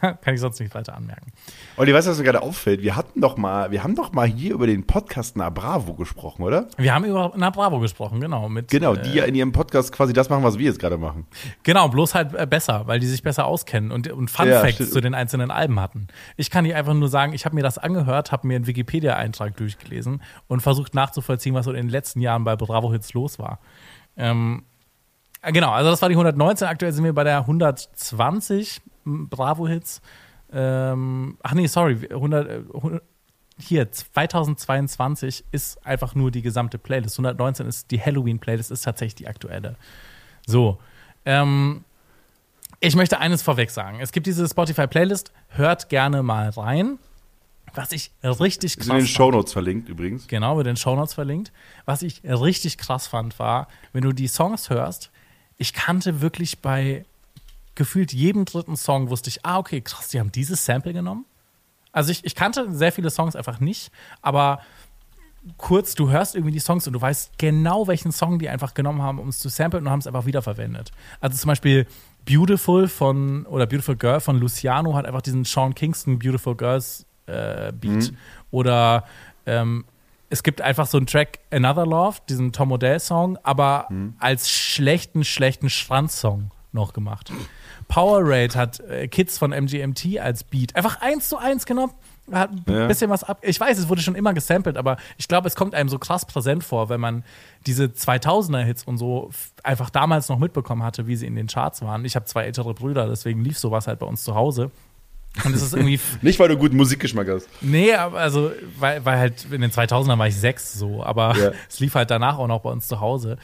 [0.00, 1.32] kann ich sonst nicht weiter anmerken.
[1.76, 2.82] Olli, weißt du, was mir gerade auffällt?
[2.82, 6.42] Wir hatten doch mal, wir haben doch mal hier über den Podcast Na Bravo gesprochen,
[6.42, 6.68] oder?
[6.76, 8.48] Wir haben über Na Bravo gesprochen, genau.
[8.48, 10.98] Mit, genau, die äh, ja in ihrem Podcast quasi das machen, was wir jetzt gerade
[10.98, 11.26] machen.
[11.62, 14.90] Genau, bloß halt äh, besser, weil die sich besser auskennen und, und Fun ja, Facts
[14.90, 16.08] zu den einzelnen Alben hatten.
[16.36, 19.56] Ich kann dir einfach nur sagen, ich habe mir das angehört, habe mir einen Wikipedia-Eintrag
[19.56, 23.58] durchgelesen und versucht nachzuvollziehen, was so in den letzten Jahren bei Bravo Hits los war.
[24.16, 24.64] Ähm,
[25.42, 26.66] äh, genau, also das war die 119.
[26.66, 30.02] Aktuell sind wir bei der 120 Bravo-Hits.
[30.52, 33.04] Ähm, ach nee, sorry, 100, 100, äh,
[33.58, 37.18] hier 2022 ist einfach nur die gesamte Playlist.
[37.18, 39.76] 119 ist die Halloween-Playlist, ist tatsächlich die aktuelle.
[40.46, 40.78] So.
[41.24, 41.84] Ähm,
[42.80, 44.00] ich möchte eines vorweg sagen.
[44.00, 46.98] Es gibt diese Spotify-Playlist, hört gerne mal rein.
[47.74, 50.28] Was ich richtig krass ist in den Shownotes verlinkt übrigens.
[50.28, 51.52] Genau, mit den Shownotes verlinkt.
[51.84, 55.10] Was ich richtig krass fand, war, wenn du die Songs hörst,
[55.58, 57.04] ich kannte wirklich bei
[57.76, 61.24] gefühlt jedem dritten Song, wusste ich, ah, okay, krass, die haben dieses Sample genommen.
[61.92, 64.60] Also ich, ich kannte sehr viele Songs einfach nicht, aber
[65.56, 69.02] kurz, du hörst irgendwie die Songs und du weißt genau, welchen Song die einfach genommen
[69.02, 70.90] haben, um es zu samplen und haben es einfach wiederverwendet.
[71.20, 71.86] Also zum Beispiel
[72.24, 77.72] Beautiful von oder Beautiful Girl von Luciano hat einfach diesen Sean Kingston Beautiful Girls äh,
[77.72, 78.10] Beat.
[78.10, 78.16] Mhm.
[78.50, 79.04] Oder
[79.46, 79.84] ähm,
[80.28, 84.16] es gibt einfach so einen Track Another Love, diesen Tom Odell-Song, aber mhm.
[84.18, 87.32] als schlechten, schlechten Strandsong noch gemacht.
[87.88, 90.76] Powerade hat äh, Kids von MGMT als Beat.
[90.76, 91.92] Einfach eins zu eins genommen.
[92.32, 92.86] Hat ein ja.
[92.88, 93.38] bisschen was ab.
[93.42, 96.24] Ich weiß, es wurde schon immer gesampelt, aber ich glaube, es kommt einem so krass
[96.24, 97.24] präsent vor, wenn man
[97.66, 99.30] diese 2000er-Hits und so
[99.62, 102.04] einfach damals noch mitbekommen hatte, wie sie in den Charts waren.
[102.04, 104.72] Ich habe zwei ältere Brüder, deswegen lief sowas halt bei uns zu Hause.
[105.44, 106.00] Und es ist irgendwie.
[106.22, 107.48] Nicht, weil du guten Musikgeschmack hast.
[107.60, 111.52] Nee, aber also, weil, weil halt in den 2000ern war ich sechs so, aber ja.
[111.68, 113.36] es lief halt danach auch noch bei uns zu Hause.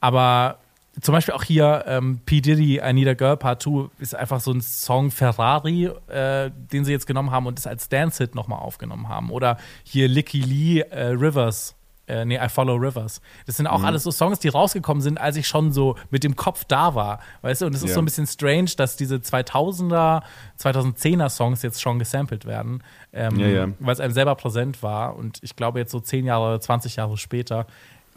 [0.00, 0.58] Aber
[1.00, 2.40] zum Beispiel auch hier ähm, P.
[2.40, 6.84] Diddy, I Need a Girl Part 2 ist einfach so ein Song Ferrari, äh, den
[6.84, 9.30] sie jetzt genommen haben und das als Dance-Hit nochmal aufgenommen haben.
[9.30, 11.76] Oder hier Licky Lee äh, Rivers,
[12.08, 13.20] äh, nee, I Follow Rivers.
[13.46, 13.84] Das sind auch mhm.
[13.84, 17.20] alles so Songs, die rausgekommen sind, als ich schon so mit dem Kopf da war.
[17.42, 17.94] Weißt du, und es ist ja.
[17.94, 20.22] so ein bisschen strange, dass diese 2000er,
[20.58, 22.82] 2010er Songs jetzt schon gesampelt werden,
[23.12, 23.68] ähm, ja, ja.
[23.78, 25.16] weil es einem selber präsent war.
[25.16, 27.66] Und ich glaube, jetzt so 10 Jahre, 20 Jahre später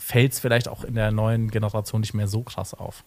[0.01, 3.03] fällt es vielleicht auch in der neuen Generation nicht mehr so krass auf.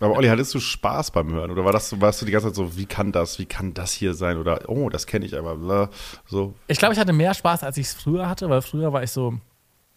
[0.00, 1.50] Aber Olli, hattest du Spaß beim Hören?
[1.50, 3.92] Oder war das, warst du die ganze Zeit so, wie kann das, wie kann das
[3.92, 4.36] hier sein?
[4.38, 5.90] Oder, oh, das kenne ich aber, bla,
[6.26, 6.54] so.
[6.66, 9.12] Ich glaube, ich hatte mehr Spaß, als ich es früher hatte, weil früher war ich
[9.12, 9.38] so,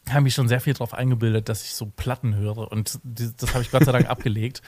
[0.09, 2.71] habe mich schon sehr viel darauf eingebildet, dass ich so Platten höre.
[2.71, 4.61] Und das habe ich Gott sei Dank abgelegt.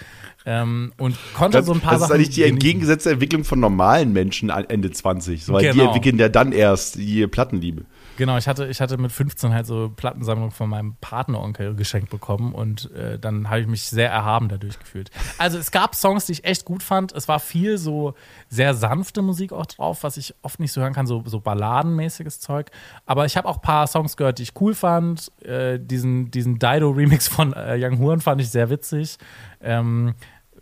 [0.45, 2.01] Ähm, und konnte das, so ein paar Sachen.
[2.01, 5.45] Das ist eigentlich die entgegengesetzte Entwicklung von normalen Menschen Ende 20.
[5.45, 5.73] So, weil genau.
[5.75, 7.85] die entwickeln ja dann erst die Plattenliebe.
[8.19, 12.53] Genau, ich hatte, ich hatte mit 15 halt so Plattensammlung von meinem Partneronkel geschenkt bekommen
[12.53, 15.09] und äh, dann habe ich mich sehr erhaben dadurch gefühlt.
[15.37, 17.13] Also es gab Songs, die ich echt gut fand.
[17.13, 18.15] Es war viel so
[18.49, 22.41] sehr sanfte Musik auch drauf, was ich oft nicht so hören kann, so, so balladenmäßiges
[22.41, 22.71] Zeug.
[23.05, 25.31] Aber ich habe auch ein paar Songs gehört, die ich cool fand.
[25.41, 29.17] Äh, diesen, diesen Dido-Remix von äh, Young Horn fand ich sehr witzig.
[29.61, 30.13] Ähm,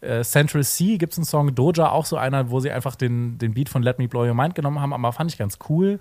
[0.01, 3.39] äh, Central C gibt es einen Song, Doja auch so einer, wo sie einfach den,
[3.39, 5.97] den Beat von Let Me Blow Your Mind genommen haben, aber fand ich ganz cool.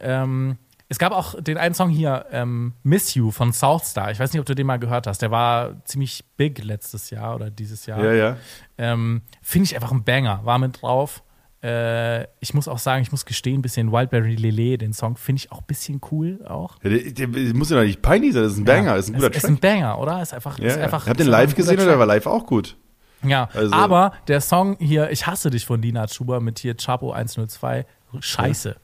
[0.00, 0.58] Ähm,
[0.88, 4.10] es gab auch den einen Song hier, ähm, Miss You von Southstar.
[4.10, 5.20] Ich weiß nicht, ob du den mal gehört hast.
[5.20, 8.02] Der war ziemlich big letztes Jahr oder dieses Jahr.
[8.02, 8.36] Ja, ja.
[8.78, 10.40] Ähm, Finde ich einfach ein Banger.
[10.44, 11.22] War mit drauf.
[11.62, 15.40] Äh, ich muss auch sagen, ich muss gestehen, ein bisschen Wildberry Lele, den Song finde
[15.40, 16.76] ich auch ein bisschen cool auch.
[16.84, 19.14] Ja, der, der, muss ja nicht peinlich sein, das ist ein Banger, ja, ist ein
[19.14, 19.42] guter es, Track.
[19.42, 20.22] Ist ein Banger, oder?
[20.22, 21.06] Ist einfach, ja, ist einfach.
[21.06, 22.76] Habt ihr den live gesehen oder war live auch gut?
[23.24, 23.74] Ja, also.
[23.74, 27.86] aber der Song hier, Ich hasse dich von Lina Schuber mit hier Chapo 102,
[28.20, 28.68] scheiße.
[28.68, 28.76] Ja.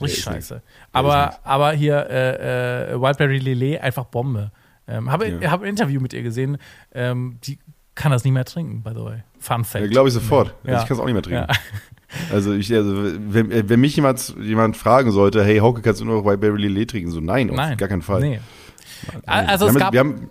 [0.00, 0.62] Richtig scheiße.
[0.92, 4.50] Aber, aber hier äh, äh, Wildberry Lele einfach Bombe.
[4.86, 5.50] Ähm, habe ja.
[5.50, 6.58] hab ein Interview mit ihr gesehen.
[6.92, 7.58] Ähm, die
[7.94, 9.22] kann das nicht mehr trinken, by the way.
[9.38, 9.84] Fun Fact.
[9.84, 10.54] Ja, Glaube ich sofort.
[10.64, 10.80] Ja.
[10.80, 11.46] Ich kann es auch nicht mehr trinken.
[11.48, 11.56] Ja.
[12.32, 16.24] Also, ich, also wenn, wenn, mich jemand, jemand fragen sollte, hey, Hauke, kannst du noch
[16.24, 17.10] Wildberry Lele trinken?
[17.10, 17.76] So, nein, auf nein.
[17.76, 18.20] gar keinen Fall.
[18.20, 18.40] Nee.
[19.26, 19.92] Also, wir es haben, gab.
[19.92, 20.30] Wir haben,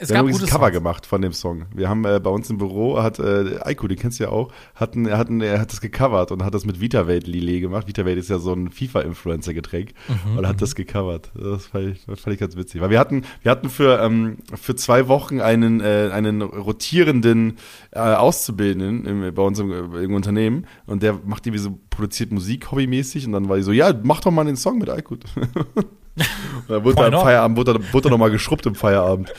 [0.00, 0.74] es wir haben übrigens ein Cover Songs.
[0.74, 1.66] gemacht von dem Song.
[1.74, 4.52] Wir haben äh, bei uns im Büro, hat äh, Aiko, den kennst du ja auch,
[4.76, 7.88] hatten, er, hatten, er hat das gecovert und hat das mit VitaWelt Lillet gemacht.
[7.88, 10.60] VitaWelt ist ja so ein FIFA-Influencer-Getränk mhm, und hat mhm.
[10.60, 11.32] das gecovert.
[11.34, 12.80] Das fand, ich, das fand ich ganz witzig.
[12.80, 17.56] Weil wir hatten, wir hatten für, ähm, für zwei Wochen einen, äh, einen rotierenden
[17.90, 22.70] äh, Auszubildenden im, bei uns im, im, Unternehmen und der macht irgendwie so, produziert Musik
[22.70, 25.16] hobbymäßig und dann war ich so, ja, mach doch mal den Song mit Aiko.
[26.16, 29.32] Und dann wurde am Feierabend, wurde, wurde nochmal geschrubbt im Feierabend.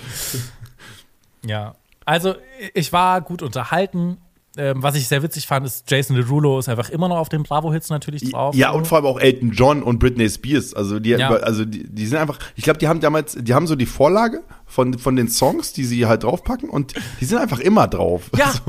[1.46, 1.74] Ja,
[2.06, 2.36] also
[2.74, 4.18] ich war gut unterhalten.
[4.58, 7.44] Ähm, was ich sehr witzig fand, ist, Jason Derulo ist einfach immer noch auf den
[7.44, 8.56] Bravo-Hits natürlich drauf.
[8.56, 10.74] Ja, und vor allem auch Elton John und Britney Spears.
[10.74, 11.30] Also die, ja.
[11.30, 14.42] also die, die sind einfach, ich glaube, die haben damals, die haben so die Vorlage
[14.66, 18.32] von, von den Songs, die sie halt draufpacken und die sind einfach immer drauf.
[18.38, 18.60] Ja, also.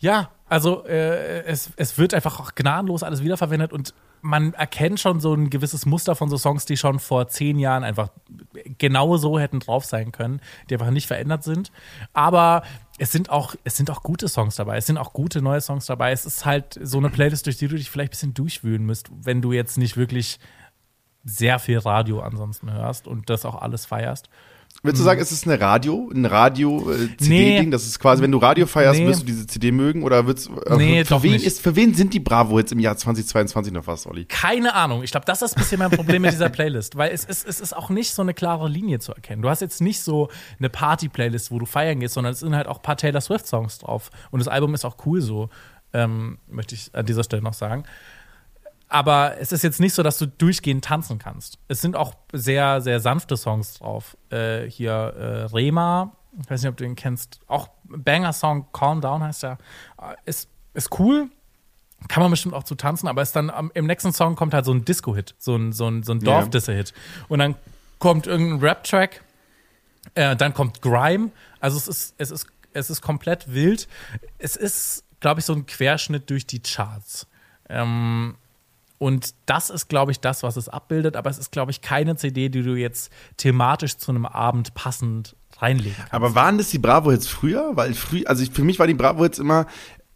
[0.00, 5.18] ja, also äh, es, es wird einfach auch gnadenlos alles wiederverwendet und man erkennt schon
[5.18, 8.10] so ein gewisses Muster von so Songs, die schon vor zehn Jahren einfach
[8.76, 11.72] genau so hätten drauf sein können, die einfach nicht verändert sind.
[12.12, 12.64] Aber
[12.98, 14.76] es sind auch, es sind auch gute Songs dabei.
[14.76, 16.12] Es sind auch gute neue Songs dabei.
[16.12, 19.08] Es ist halt so eine Playlist, durch die du dich vielleicht ein bisschen durchwühlen müsst,
[19.22, 20.38] wenn du jetzt nicht wirklich
[21.24, 24.28] sehr viel Radio ansonsten hörst und das auch alles feierst.
[24.84, 27.64] Willst du sagen, es ist eine Radio, ein Radio-CD-Ding?
[27.64, 27.70] Nee.
[27.70, 29.06] Das ist quasi, wenn du Radio feierst, nee.
[29.06, 30.02] wirst du diese CD mögen?
[30.02, 31.46] Oder wird's, äh, nee, für, wen nicht.
[31.46, 34.24] Ist, für wen sind die Bravo-Hits im Jahr 2022 noch fast, Olli?
[34.24, 35.04] Keine Ahnung.
[35.04, 37.60] Ich glaube, das ist ein bisschen mein Problem mit dieser Playlist, weil es ist, es
[37.60, 39.42] ist auch nicht so eine klare Linie zu erkennen.
[39.42, 42.66] Du hast jetzt nicht so eine Party-Playlist, wo du feiern gehst, sondern es sind halt
[42.66, 44.10] auch ein paar Taylor Swift-Songs drauf.
[44.32, 45.48] Und das Album ist auch cool so,
[45.92, 47.84] ähm, möchte ich an dieser Stelle noch sagen.
[48.92, 51.58] Aber es ist jetzt nicht so, dass du durchgehend tanzen kannst.
[51.66, 54.18] Es sind auch sehr, sehr sanfte Songs drauf.
[54.28, 59.22] Äh, hier äh, Rema, ich weiß nicht, ob du den kennst, auch Banger-Song, Calm Down
[59.22, 59.56] heißt der.
[59.98, 61.30] Äh, ist, ist cool,
[62.08, 64.74] kann man bestimmt auch zu tanzen, aber ist dann im nächsten Song kommt halt so
[64.74, 66.92] ein Disco-Hit, so ein, so ein, so ein Dorf-Disse-Hit.
[67.28, 67.54] Und dann
[67.98, 69.24] kommt irgendein Rap-Track,
[70.14, 71.30] äh, dann kommt Grime.
[71.60, 73.88] Also es ist, es ist, es ist komplett wild.
[74.36, 77.26] Es ist, glaube ich, so ein Querschnitt durch die Charts.
[77.70, 78.36] Ähm,
[79.02, 81.16] und das ist, glaube ich, das, was es abbildet.
[81.16, 85.34] Aber es ist, glaube ich, keine CD, die du jetzt thematisch zu einem Abend passend
[85.58, 86.14] reinlegen kannst.
[86.14, 87.72] Aber waren das die Bravo-Hits früher?
[87.74, 89.66] Weil früh, also ich, für mich war die Bravo-Hits immer,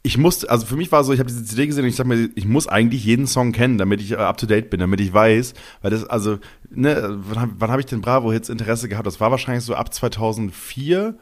[0.05, 2.09] ich musste, also für mich war so, ich habe diese CD gesehen und ich dachte
[2.09, 5.13] mir, ich muss eigentlich jeden Song kennen, damit ich up to date bin, damit ich
[5.13, 6.39] weiß, weil das, also,
[6.71, 9.09] ne, wann, wann habe ich den Bravo-Hits Interesse gehabt?
[9.09, 11.19] Das war wahrscheinlich so ab 2004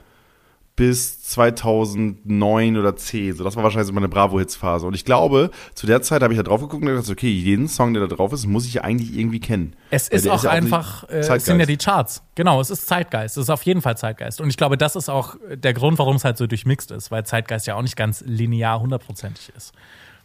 [0.76, 3.36] bis 2009 oder 10.
[3.36, 4.86] So, das war wahrscheinlich so meine Bravo-Hits-Phase.
[4.86, 7.68] Und ich glaube, zu der Zeit habe ich da drauf geguckt und gedacht, okay, jeden
[7.68, 9.76] Song, der da drauf ist, muss ich ja eigentlich irgendwie kennen.
[9.90, 12.22] Es ist auch ist ja einfach, äh, es sind ja die Charts.
[12.34, 13.36] Genau, es ist Zeitgeist.
[13.36, 14.40] Es ist auf jeden Fall Zeitgeist.
[14.40, 17.24] Und ich glaube, das ist auch der Grund, warum es halt so durchmixt ist, weil
[17.24, 19.72] Zeitgeist ja auch nicht ganz linear hundertprozentig ist.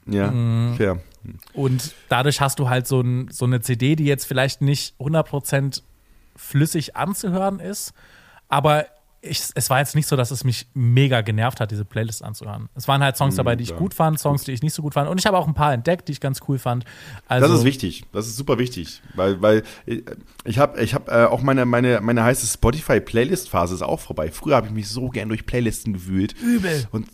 [0.07, 0.73] Ja, mhm.
[0.77, 0.99] fair.
[1.53, 5.83] Und dadurch hast du halt so, ein, so eine CD, die jetzt vielleicht nicht 100%
[6.35, 7.93] flüssig anzuhören ist,
[8.47, 8.87] aber
[9.21, 12.69] ich, es war jetzt nicht so, dass es mich mega genervt hat, diese Playlist anzuhören.
[12.75, 14.93] Es waren halt Songs dabei, die ich gut fand, Songs, die ich nicht so gut
[14.93, 15.09] fand.
[15.09, 16.85] Und ich habe auch ein paar entdeckt, die ich ganz cool fand.
[17.27, 18.05] Also, das ist wichtig.
[18.13, 19.01] Das ist super wichtig.
[19.15, 19.63] Weil, weil
[20.45, 24.31] ich habe ich hab, äh, auch meine, meine, meine heiße Spotify-Playlist-Phase ist auch vorbei.
[24.31, 26.33] Früher habe ich mich so gern durch Playlisten gewühlt.
[26.41, 26.87] Übel.
[26.91, 27.07] Und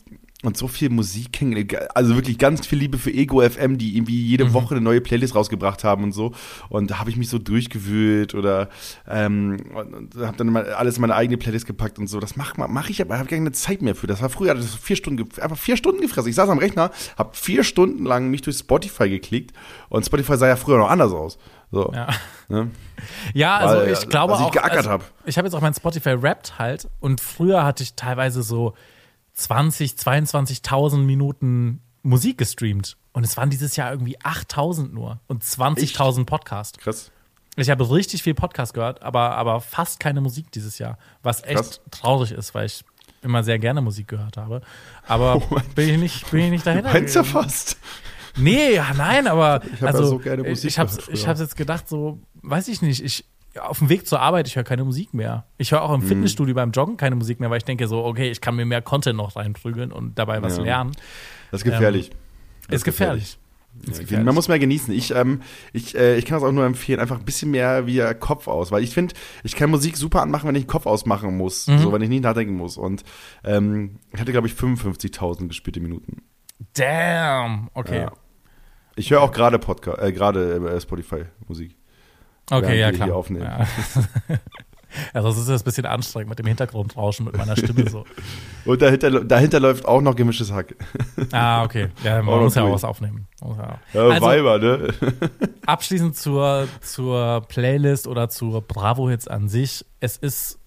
[0.46, 4.22] und so viel Musik hängen, also wirklich ganz viel Liebe für Ego FM, die irgendwie
[4.22, 4.54] jede mhm.
[4.54, 6.34] Woche eine neue Playlist rausgebracht haben und so.
[6.70, 8.70] Und da habe ich mich so durchgewühlt oder
[9.08, 9.58] ähm,
[10.20, 12.20] habe dann mal alles in meine eigene Playlist gepackt und so.
[12.20, 14.08] Das mache mach ich, aber habe keine Zeit mehr für.
[14.08, 16.30] Das war früher, das vier Stunden, einfach vier Stunden gefressen.
[16.30, 19.56] Ich saß am Rechner, habe vier Stunden lang mich durch Spotify geklickt
[19.90, 21.38] und Spotify sah ja früher noch anders aus.
[21.72, 22.08] So, ja.
[22.48, 22.70] Ne?
[23.34, 25.12] ja, also Weil, ich glaube ich Geackert also, hab.
[25.26, 28.76] Ich habe jetzt auch mein Spotify Wrapped halt und früher hatte ich teilweise so
[29.36, 32.98] 20, 22.000 Minuten Musik gestreamt.
[33.14, 36.78] Und es waren dieses Jahr irgendwie 8.000 nur und 20.000 Podcasts.
[36.78, 37.12] Krass.
[37.56, 40.98] Ich habe richtig viel Podcast gehört, aber, aber fast keine Musik dieses Jahr.
[41.24, 41.82] Was echt Krass.
[41.92, 42.84] traurig ist, weil ich
[43.22, 44.62] immer sehr gerne Musik gehört habe.
[45.08, 46.92] Aber oh bin ich nicht, bin ich nicht dahinter.
[46.92, 47.78] Meinst ja fast?
[48.38, 50.70] Nee, ja, nein, aber ich habe also, ja so gerne Musik.
[50.70, 53.26] Ich habe ich hab's jetzt gedacht, so, weiß ich nicht, ich,
[53.62, 55.46] auf dem Weg zur Arbeit, ich höre keine Musik mehr.
[55.58, 56.08] Ich höre auch im mhm.
[56.08, 58.82] Fitnessstudio beim Joggen keine Musik mehr, weil ich denke so, okay, ich kann mir mehr
[58.82, 60.64] Content noch reinprügeln und dabei was ja.
[60.64, 60.92] lernen.
[61.52, 62.12] Das ist gefährlich.
[62.12, 62.18] Ähm,
[62.68, 63.38] das ist gefährlich.
[63.82, 64.10] gefährlich.
[64.10, 64.94] Ja, man muss mehr genießen.
[64.94, 65.42] Ich, ähm,
[65.74, 68.72] ich, äh, ich kann das auch nur empfehlen, einfach ein bisschen mehr wie Kopf aus,
[68.72, 69.14] weil ich finde,
[69.44, 71.80] ich kann Musik super anmachen, wenn ich den Kopf ausmachen muss, mhm.
[71.80, 72.78] so wenn ich nicht nachdenken muss.
[72.78, 73.04] Und
[73.44, 76.24] ähm, ich hatte, glaube ich, 55.000 gespielte Minuten.
[76.74, 78.04] Damn, okay.
[78.04, 78.12] Ja.
[78.96, 81.76] Ich höre auch gerade Podcast, äh, gerade äh, Spotify Musik.
[82.50, 83.08] Okay, ja, klar.
[83.08, 83.46] Hier aufnehmen.
[83.46, 83.68] Ja.
[85.14, 88.06] Also es ist jetzt ein bisschen anstrengend mit dem Hintergrundrauschen mit meiner Stimme so.
[88.66, 90.76] Und dahinter, dahinter läuft auch noch gemischtes Hack.
[91.32, 91.90] Ah, okay.
[92.04, 93.28] Ja, man muss ja auch was aufnehmen.
[93.42, 94.94] Ja, ja also, Weiber, ne?
[95.66, 99.86] abschließend zur, zur Playlist oder zur Bravo-Hits an sich.
[100.00, 100.60] Es ist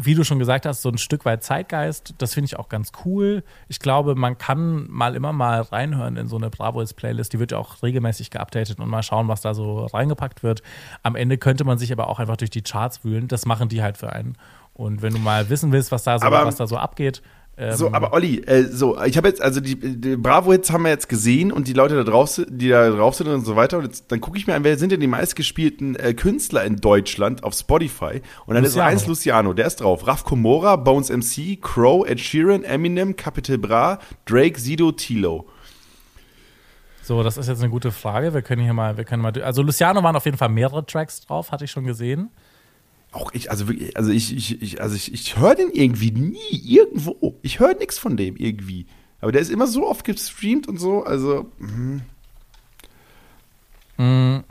[0.00, 2.14] wie du schon gesagt hast, so ein Stück weit Zeitgeist.
[2.18, 3.42] Das finde ich auch ganz cool.
[3.66, 7.32] Ich glaube, man kann mal immer mal reinhören in so eine Bravo Hits Playlist.
[7.32, 10.62] Die wird ja auch regelmäßig geupdatet und mal schauen, was da so reingepackt wird.
[11.02, 13.26] Am Ende könnte man sich aber auch einfach durch die Charts wühlen.
[13.26, 14.36] Das machen die halt für einen.
[14.72, 17.20] Und wenn du mal wissen willst, was da so, was da so abgeht,
[17.60, 20.90] ähm, so, aber Olli, äh, so, ich habe jetzt, also die, die Bravo-Hits haben wir
[20.90, 23.78] jetzt gesehen und die Leute da drauf, die da drauf sind und so weiter.
[23.78, 26.76] Und jetzt, dann gucke ich mir an, wer sind denn die meistgespielten äh, Künstler in
[26.76, 28.22] Deutschland auf Spotify?
[28.46, 28.88] Und dann Luciano.
[28.88, 30.06] ist eins Luciano, der ist drauf.
[30.06, 35.48] Raf Komora, Bones MC, Crow, Ed Sheeran, Eminem, Capital Bra, Drake, Sido, Tilo.
[37.02, 38.34] So, das ist jetzt eine gute Frage.
[38.34, 41.22] Wir können hier mal, wir können mal, also Luciano waren auf jeden Fall mehrere Tracks
[41.22, 42.30] drauf, hatte ich schon gesehen.
[43.18, 46.38] Auch ich, also wirklich, also ich, ich, ich also ich, ich höre den irgendwie nie
[46.52, 47.36] irgendwo.
[47.42, 48.86] Ich höre nichts von dem irgendwie.
[49.20, 51.50] Aber der ist immer so oft gestreamt und so, also.
[51.58, 52.02] Mh.
[53.96, 54.44] Mm,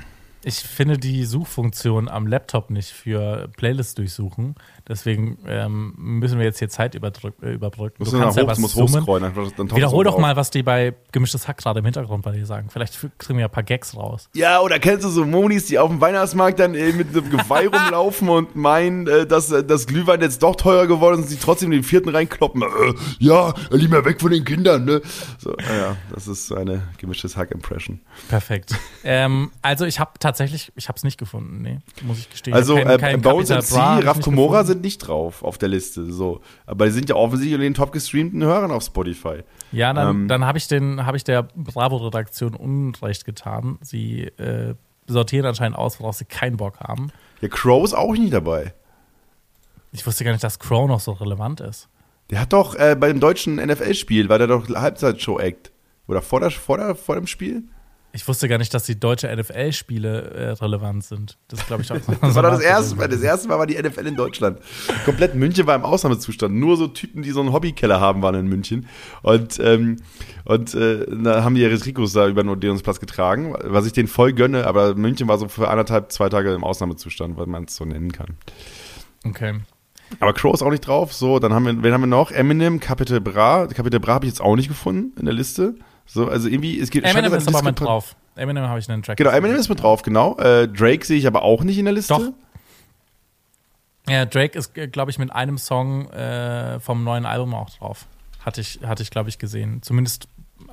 [0.43, 4.55] ich finde die Suchfunktion am Laptop nicht für Playlists durchsuchen.
[4.87, 7.45] Deswegen ähm, müssen wir jetzt hier Zeit überbrücken.
[7.45, 8.03] Äh, überbrücken.
[8.03, 11.57] Du kannst ja was musst hochscrollen, dann, Wiederhol doch mal, was die bei Gemischtes Hack
[11.57, 12.69] gerade im Hintergrund bei dir sagen.
[12.69, 14.29] Vielleicht kriegen wir ja ein paar Gags raus.
[14.33, 17.67] Ja, oder kennst du so Monis, die auf dem Weihnachtsmarkt dann äh, mit einem Geweih
[17.73, 21.37] rumlaufen und meinen, äh, dass äh, das Glühwein jetzt doch teurer geworden ist und sie
[21.37, 22.61] trotzdem den vierten reinkloppen.
[22.61, 25.01] Äh, ja, lieber weg von den Kindern, ne?
[25.37, 27.99] So, naja, das ist eine Gemischtes Hack-Impression.
[28.29, 28.73] Perfekt.
[29.03, 32.53] ähm, also ich habe tatsächlich, ich habe es nicht gefunden, nee, muss ich gestehen.
[32.53, 36.11] Also kein, kein bei uns MC, Raf Komora sind sind nicht drauf auf der Liste.
[36.11, 36.41] So.
[36.65, 39.43] Aber die sind ja offensichtlich unter den top gestreamten Hörern auf Spotify.
[39.71, 43.77] Ja, dann, ähm, dann habe ich, hab ich der Bravo-Redaktion Unrecht getan.
[43.81, 44.75] Sie äh,
[45.07, 47.11] sortieren anscheinend aus, worauf sie keinen Bock haben.
[47.41, 48.73] Ja, Crow ist auch nicht dabei.
[49.91, 51.89] Ich wusste gar nicht, dass Crow noch so relevant ist.
[52.29, 55.71] Der hat doch äh, bei dem deutschen NFL-Spiel, war der doch Halbzeitshow-Act.
[56.07, 57.63] Oder vor, der, vor, der, vor dem Spiel?
[58.17, 61.37] Ich wusste gar nicht, dass die deutsche NFL-Spiele äh, relevant sind.
[61.49, 61.97] Das glaube ich auch.
[62.21, 63.07] das war doch das erste Mal.
[63.07, 64.57] Das erste Mal war die NFL in Deutschland.
[65.05, 66.55] Komplett München war im Ausnahmezustand.
[66.55, 68.87] Nur so Typen, die so einen Hobbykeller haben, waren in München.
[69.21, 69.97] Und, ähm,
[70.45, 74.07] und äh, da haben die ihre Trikots da über den Odeonsplatz getragen, was ich denen
[74.07, 74.65] voll gönne.
[74.65, 78.11] Aber München war so für anderthalb, zwei Tage im Ausnahmezustand, weil man es so nennen
[78.11, 78.35] kann.
[79.25, 79.59] Okay.
[80.19, 81.13] Aber Crow ist auch nicht drauf.
[81.13, 82.31] So, dann haben wir, wen haben wir noch?
[82.31, 83.67] Eminem, Capital Bra.
[83.67, 85.75] Capital Bra habe ich jetzt auch nicht gefunden in der Liste.
[86.07, 88.15] So, also irgendwie, es geht Eminem ist aber mit drauf.
[88.35, 89.17] Eminem habe ich einen Track.
[89.17, 90.37] Genau, Eminem ist mit drauf, genau.
[90.37, 92.13] Äh, Drake sehe ich aber auch nicht in der Liste.
[92.13, 92.33] Doch.
[94.09, 98.05] Ja, Drake ist, glaube ich, mit einem Song äh, vom neuen Album auch drauf.
[98.39, 99.81] Hatte ich, hatte ich glaube ich, gesehen.
[99.81, 100.29] Zumindest,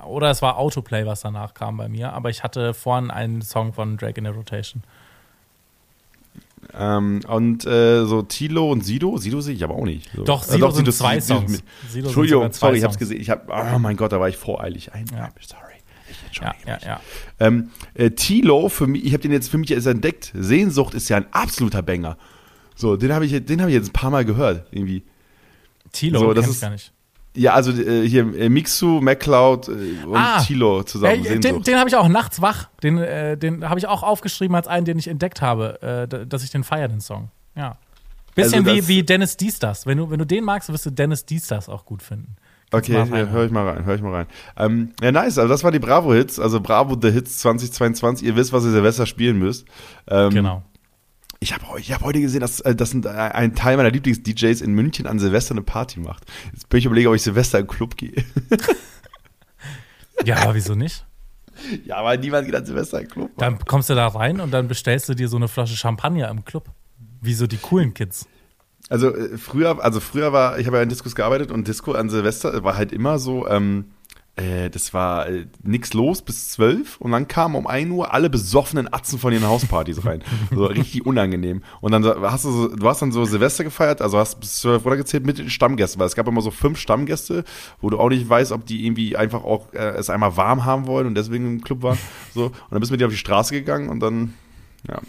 [0.07, 2.13] oder es war Autoplay, was danach kam bei mir.
[2.13, 4.85] Aber ich hatte vorhin einen Song von Drake in der Rotation.
[6.73, 10.11] Ähm, und äh, so Tilo und Sido, Sido sehe ich aber auch nicht.
[10.15, 10.25] So.
[10.25, 11.63] Doch, Sido, äh, doch, sind Sido zwei Sido, Songs.
[11.89, 13.21] Sido Entschuldigung, sorry, ich habe es gesehen.
[13.21, 14.93] Ich hab, oh mein Gott, da war ich voreilig.
[14.93, 15.29] Ein, ja.
[15.41, 15.75] sorry.
[16.41, 17.01] Ja, ja, ja.
[17.39, 20.33] Ähm, äh, Tilo, für mich, ich habe den jetzt für mich jetzt entdeckt.
[20.35, 22.17] Sehnsucht ist ja ein absoluter Banger.
[22.75, 25.05] So, den habe ich, hab ich jetzt ein paar Mal gehört, irgendwie.
[25.93, 26.93] Tilo, so, das ist gar nicht.
[27.37, 31.25] Ja, also äh, hier äh, Mixu, MacLeod äh, und ah, Tilo zusammen.
[31.25, 32.69] Äh, den, den habe ich auch nachts wach.
[32.83, 36.45] Den, äh, den habe ich auch aufgeschrieben als einen, den ich entdeckt habe, äh, dass
[36.45, 37.31] ich den feiere, den Song.
[37.57, 37.77] Ja.
[38.35, 39.87] Bisschen also wie, wie Dennis Diestas.
[39.87, 42.37] Wenn du, wenn du den magst, wirst du Dennis Diestas auch gut finden.
[42.71, 44.27] Okay, höre ich mal rein, höre ich mal rein.
[44.57, 48.27] Ähm, ja, nice, also das waren die Bravo-Hits, also Bravo The Hits 2022.
[48.27, 49.67] Ihr wisst, was ihr Silvester spielen müsst.
[50.09, 50.63] Ähm, genau.
[51.45, 55.19] Ich habe hab heute gesehen, dass, äh, dass ein Teil meiner Lieblings-DJs in München an
[55.19, 56.25] Silvester eine Party macht.
[56.55, 58.25] Jetzt bin ich überlegen, ob ich Silvester im Club gehe.
[60.25, 61.05] ja, aber wieso nicht?
[61.85, 63.31] Ja, aber niemand geht an Silvester im Club.
[63.37, 63.57] Mann.
[63.57, 66.45] Dann kommst du da rein und dann bestellst du dir so eine Flasche Champagner im
[66.45, 66.69] Club.
[67.21, 68.27] Wie so die coolen Kids.
[68.89, 72.11] Also äh, früher, also früher war, ich habe ja in Discos gearbeitet und Disco an
[72.11, 73.93] Silvester war halt immer so, ähm,
[74.37, 78.29] äh, das war äh, nix los bis zwölf und dann kamen um ein Uhr alle
[78.29, 80.25] besoffenen Atzen von ihren Hauspartys rein.
[80.51, 81.63] so richtig unangenehm.
[81.81, 84.85] Und dann hast du so, du hast dann so Silvester gefeiert, also hast bis zwölf
[84.85, 87.45] runtergezählt mit den Stammgästen, weil es gab immer so fünf Stammgäste,
[87.81, 90.89] wo du auch nicht weißt, ob die irgendwie einfach auch äh, es einmal warm haben
[90.89, 91.99] wollen und deswegen im Club waren.
[92.35, 92.47] So.
[92.47, 94.35] Und dann bist du mit dir auf die Straße gegangen und dann,
[94.89, 95.01] ja,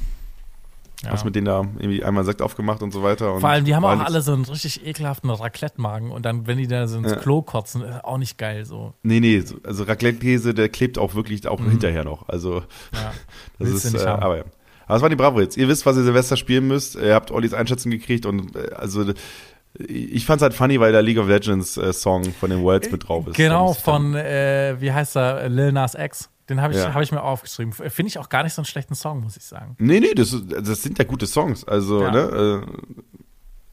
[1.04, 1.12] ja.
[1.12, 3.40] Hast mit denen da irgendwie einmal Sekt aufgemacht und so weiter.
[3.40, 6.68] Vor allem, die haben auch alle so einen richtig ekelhaften Raclette-Magen und dann, wenn die
[6.68, 7.18] da so ins ja.
[7.18, 8.94] Klo kotzen, ist auch nicht geil so.
[9.04, 11.72] Nee, nee, also Raclette-Käse, der klebt auch wirklich auch mhm.
[11.72, 12.28] hinterher noch.
[12.30, 12.64] Also, ja.
[13.60, 14.44] das Willst ist, äh, aber ja.
[14.88, 15.58] Aber es waren die Bravo jetzt.
[15.58, 16.96] Ihr wisst, was ihr Silvester spielen müsst.
[16.96, 19.04] Ihr habt Ollis Einschätzung gekriegt und äh, also
[19.78, 23.08] ich fand's halt funny, weil der League of Legends äh, Song von den Worlds mit
[23.08, 23.36] drauf ist.
[23.36, 26.30] Genau, von, äh, wie heißt er, Lil Nas X.
[26.50, 26.94] Den habe ich, ja.
[26.94, 27.74] hab ich mir aufgeschrieben.
[27.74, 29.76] Finde ich auch gar nicht so einen schlechten Song, muss ich sagen.
[29.80, 31.64] Nee, nee, das, das sind ja gute Songs.
[31.64, 32.12] Also, ja.
[32.12, 32.64] ne?
[32.64, 33.06] Äh,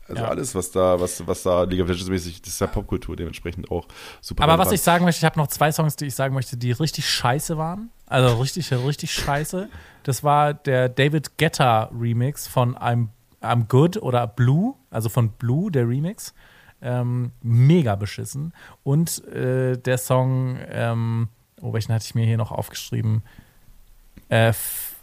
[0.08, 0.28] also ja.
[0.28, 3.70] alles, was da, was, was da League of Legends mäßig, das ist ja Popkultur dementsprechend
[3.70, 3.86] auch
[4.20, 4.42] super.
[4.44, 6.72] Aber was ich sagen möchte, ich habe noch zwei Songs, die ich sagen möchte, die
[6.72, 7.90] richtig scheiße waren.
[8.06, 9.68] Also richtig, richtig scheiße.
[10.02, 13.08] Das war der David Guetta Remix von I'm,
[13.40, 14.74] I'm Good oder Blue.
[14.90, 16.34] also von Blue, der Remix.
[16.82, 18.52] Ähm, mega beschissen.
[18.82, 21.28] Und äh, der Song, ähm,
[21.62, 23.22] oh, welchen hatte ich mir hier noch aufgeschrieben?
[24.28, 24.52] Äh,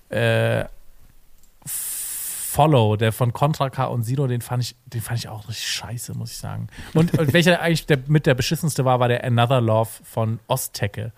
[0.10, 0.66] äh,
[1.66, 5.68] Follow, der von Contra K und Sido, den fand ich, den fand ich auch richtig
[5.68, 6.68] scheiße, muss ich sagen.
[6.94, 11.14] Und, und welcher eigentlich der, mit der beschissenste war, war der Another Love von Osttecke.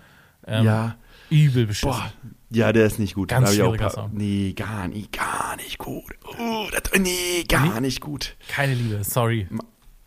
[0.46, 0.96] Ähm, ja.
[1.30, 1.92] Übel beschissen.
[1.92, 2.12] Boah.
[2.50, 3.30] Ja, der ist nicht gut.
[3.30, 4.12] Ganz schwieriger Song.
[4.14, 6.14] Nee, gar nicht, gar nicht gut.
[6.38, 8.36] Oh, das, nee, gar nee, nicht gut.
[8.50, 9.48] Keine Liebe, sorry.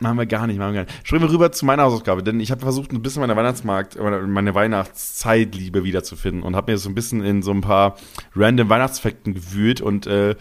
[0.04, 1.06] Machen wir gar nicht, machen wir gar nicht.
[1.06, 4.54] Springen wir rüber zu meiner Hausaufgabe, denn ich habe versucht, ein bisschen meine Weihnachtsmarkt, meine
[4.54, 7.96] Weihnachtszeitliebe wiederzufinden und habe mir so ein bisschen in so ein paar
[8.36, 10.36] random Weihnachtsfakten gewühlt und äh,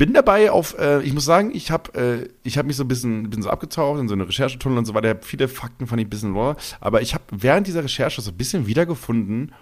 [0.00, 3.28] bin dabei auf, äh, ich muss sagen, ich habe äh, hab mich so ein bisschen,
[3.28, 5.16] bisschen so abgetaucht in so eine Recherchetunnel und so weiter.
[5.20, 6.56] Viele Fakten fand ich ein bisschen lower.
[6.80, 9.52] Aber ich habe während dieser Recherche so ein bisschen wiedergefunden,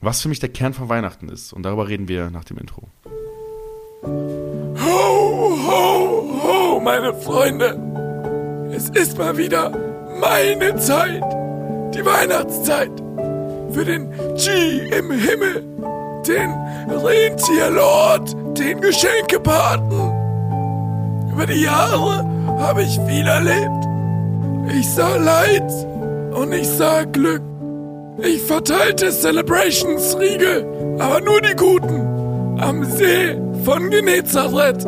[0.00, 1.52] was für mich der Kern von Weihnachten ist.
[1.52, 2.88] Und darüber reden wir nach dem Intro.
[4.04, 4.78] Ho,
[5.66, 8.03] ho, ho, meine Freunde.
[8.76, 9.70] Es ist mal wieder
[10.20, 11.22] meine Zeit.
[11.94, 12.90] Die Weihnachtszeit.
[13.70, 15.62] Für den G im Himmel.
[16.26, 16.50] Den
[16.88, 20.12] Rentierlord den Geschenkepaten.
[21.30, 22.26] Über die Jahre
[22.58, 23.86] habe ich viel erlebt.
[24.76, 25.70] Ich sah Leid
[26.34, 27.42] und ich sah Glück.
[28.18, 34.86] Ich verteilte Celebrations-Riegel, aber nur die guten, am See von Genezareth.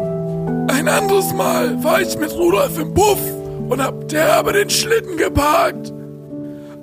[0.69, 3.36] Ein anderes Mal war ich mit Rudolf im Puff
[3.69, 5.93] und hab derbe den Schlitten geparkt.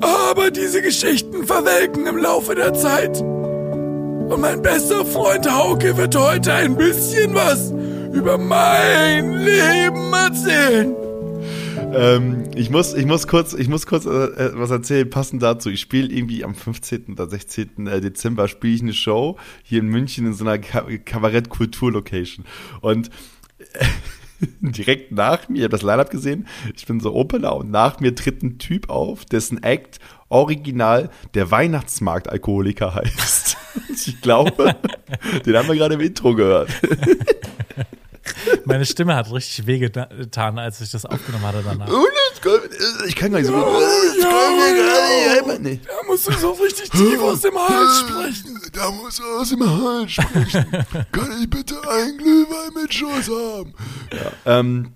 [0.02, 3.22] Aber diese Geschichten verwelken im Laufe der Zeit.
[3.22, 7.72] Und mein bester Freund Hauke wird heute ein bisschen was
[8.14, 10.96] über mein Leben erzählen.
[11.94, 15.70] Ähm, ich, muss, ich muss kurz, ich muss kurz äh, was erzählen, passend dazu.
[15.70, 17.06] Ich spiele irgendwie am 15.
[17.10, 17.88] oder 16.
[17.88, 22.46] Äh, Dezember spiele ich eine Show hier in München in so einer Kabarett-Kultur-Location.
[22.82, 23.10] Und
[23.60, 23.86] äh,
[24.62, 28.16] direkt nach mir, ich habe das Line-Up gesehen, ich bin so Opener und nach mir
[28.16, 33.58] tritt ein Typ auf, dessen Act original der Weihnachtsmarkt-Alkoholiker heißt.
[33.90, 34.76] Ich glaube,
[35.48, 36.70] den haben wir gerade im Intro gehört.
[38.66, 41.90] Meine Stimme hat richtig wehgetan, als ich das aufgenommen hatte danach.
[43.08, 43.64] Ich kann gar nicht so gut.
[43.66, 43.80] Oh,
[44.22, 45.80] ja, nee.
[45.86, 48.60] Da musst du so richtig tief aus dem Hals sprechen.
[48.74, 50.66] Da musst du aus dem Hals sprechen.
[51.12, 53.74] kann ich bitte einen Glühwein mit Schuss haben?
[54.12, 54.94] Ja, ähm,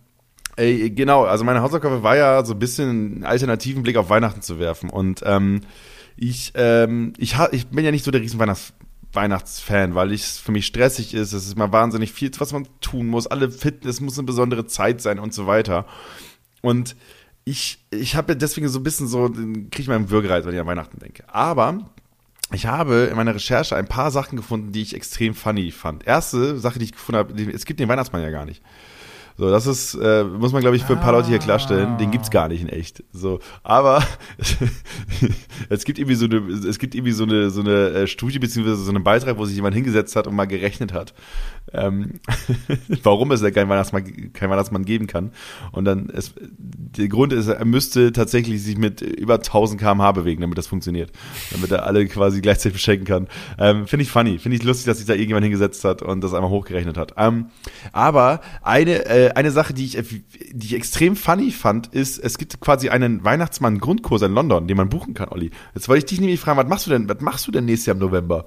[0.57, 4.41] Ey, genau, also meine Hausaufgabe war ja so ein bisschen einen alternativen Blick auf Weihnachten
[4.41, 4.89] zu werfen.
[4.89, 5.61] Und ähm,
[6.15, 8.73] ich, ähm, ich, ich bin ja nicht so der riesen Weihnachts
[9.17, 11.33] Weihnachtsfan, weil es für mich stressig ist.
[11.33, 13.25] Es ist mal wahnsinnig viel, was man tun muss.
[13.25, 15.87] Alle Fitness muss eine besondere Zeit sein und so weiter.
[16.61, 16.95] Und
[17.43, 20.59] ich, ich habe ja deswegen so ein bisschen so, kriege ich meinen Würgereiz, wenn ich
[20.59, 21.23] an Weihnachten denke.
[21.33, 21.89] Aber
[22.53, 26.05] ich habe in meiner Recherche ein paar Sachen gefunden, die ich extrem funny fand.
[26.05, 28.61] Erste Sache, die ich gefunden habe, es gibt den Weihnachtsmann ja gar nicht.
[29.39, 31.99] So, das ist, äh, muss man, glaube ich, für ein paar Leute hier klarstellen.
[31.99, 33.03] Den gibt's gar nicht in echt.
[33.11, 34.03] So, aber
[35.69, 38.77] es gibt irgendwie so eine, es gibt irgendwie so eine, so eine äh, Studie beziehungsweise
[38.77, 41.13] so einen Beitrag, wo sich jemand hingesetzt hat und mal gerechnet hat,
[41.71, 42.19] ähm,
[43.03, 45.31] warum es ja kein Weihnachtsmann, kein Weihnachtsmann geben kann.
[45.71, 50.41] Und dann, es, der Grund ist, er müsste tatsächlich sich mit über 1000 km/h bewegen,
[50.41, 51.11] damit das funktioniert,
[51.51, 53.27] damit er alle quasi gleichzeitig beschenken kann.
[53.59, 56.33] Ähm, Finde ich funny, finde ich lustig, dass sich da irgendjemand hingesetzt hat und das
[56.33, 57.13] einmal hochgerechnet hat.
[57.17, 57.51] Ähm,
[57.91, 59.97] aber eine äh, äh, eine Sache, die ich,
[60.51, 64.89] die ich extrem funny fand, ist, es gibt quasi einen Weihnachtsmann-Grundkurs in London, den man
[64.89, 65.51] buchen kann, Olli.
[65.73, 67.87] Jetzt wollte ich dich nämlich fragen, was machst du denn, was machst du denn nächstes
[67.87, 68.45] Jahr im November?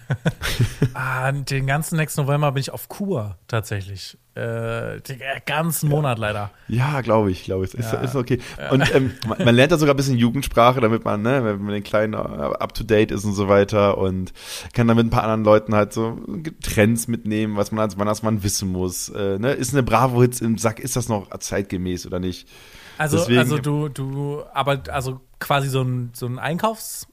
[0.94, 4.18] ah, den ganzen nächsten November bin ich auf Kur tatsächlich.
[4.34, 6.50] Äh, den ganzen Monat leider.
[6.66, 7.74] Ja, glaube ich, glaube ich.
[7.74, 8.00] Ist, ja.
[8.00, 8.38] ist okay.
[8.70, 11.82] Und ähm, man lernt da sogar ein bisschen Jugendsprache, damit man, ne, wenn man den
[11.82, 14.32] Kleinen up to date ist und so weiter und
[14.72, 16.18] kann dann mit ein paar anderen Leuten halt so
[16.62, 19.10] Trends mitnehmen, was man als Weihnachtsmann wissen muss.
[19.10, 19.52] Äh, ne?
[19.52, 22.48] Ist eine Bravo-Hits im Sack, ist das noch zeitgemäß oder nicht?
[22.96, 26.38] Also, Deswegen, also du, du, aber also quasi so ein, so ein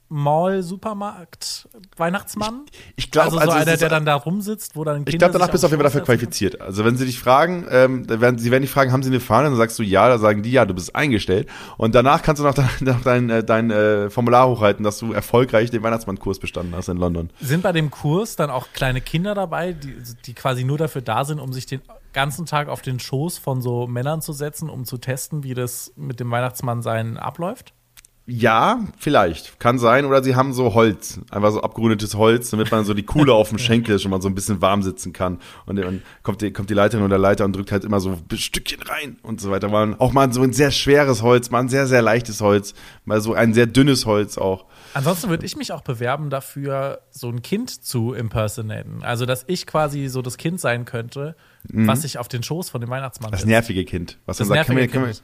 [0.09, 2.65] Einkaufsmall, Supermarkt, Weihnachtsmann?
[2.95, 5.17] Ich, ich glaube, also so also einer, der dann da rumsitzt, wo dann Kinder Ich
[5.19, 6.61] glaube, danach bist du auf jeden Fall dafür qualifiziert.
[6.61, 9.49] Also wenn sie dich fragen, ähm, werden, sie werden dich fragen, haben sie eine Fahne?
[9.49, 11.47] Dann sagst du ja, dann sagen die ja, du bist eingestellt.
[11.77, 15.13] Und danach kannst du noch dein, noch dein, äh, dein äh, Formular hochhalten, dass du
[15.13, 17.29] erfolgreich den Weihnachtsmannkurs bestanden hast in London.
[17.39, 19.95] Sind bei dem Kurs dann auch kleine Kinder dabei, die,
[20.25, 21.81] die quasi nur dafür da sind, um sich den
[22.11, 25.93] ganzen Tag auf den Schoß von so Männern zu setzen, um zu testen, wie das
[25.95, 27.73] mit dem Weihnachtsmann sein abläuft?
[28.31, 29.59] Ja, vielleicht.
[29.59, 30.05] Kann sein.
[30.05, 31.19] Oder sie haben so Holz.
[31.31, 34.27] Einfach so abgerundetes Holz, damit man so die Kuhle auf dem Schenkel schon mal so
[34.27, 35.39] ein bisschen warm sitzen kann.
[35.65, 38.37] Und dann kommt die, kommt die Leiterin oder Leiter und drückt halt immer so ein
[38.37, 39.67] Stückchen rein und so weiter.
[39.67, 42.75] Mal auch mal so ein sehr schweres Holz, mal ein sehr, sehr leichtes Holz.
[43.03, 44.65] Mal so ein sehr dünnes Holz auch.
[44.93, 49.03] Ansonsten würde ich mich auch bewerben dafür, so ein Kind zu impersonaten.
[49.03, 51.35] Also, dass ich quasi so das Kind sein könnte,
[51.67, 51.87] mhm.
[51.87, 54.19] was sich auf den Schoß von dem Weihnachtsmann Das nervige Kind.
[54.25, 55.17] Was das er sagt, nervige kann, mir, kann,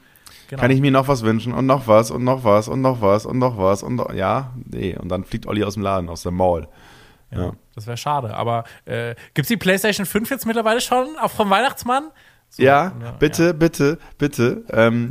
[0.50, 0.62] Genau.
[0.62, 3.26] Kann ich mir noch was wünschen und noch was und noch was und noch was
[3.26, 4.96] und noch was und noch, ja, nee.
[4.98, 6.68] Und dann fliegt Olli aus dem Laden, aus der Mall.
[7.32, 7.52] Ja, ja.
[7.74, 8.36] Das wäre schade.
[8.36, 12.10] Aber äh, gibt es die PlayStation 5 jetzt mittlerweile schon auch vom Weihnachtsmann?
[12.50, 13.54] So, ja, ja, bitte, ja.
[13.54, 14.64] bitte, bitte.
[14.72, 15.10] Ähm,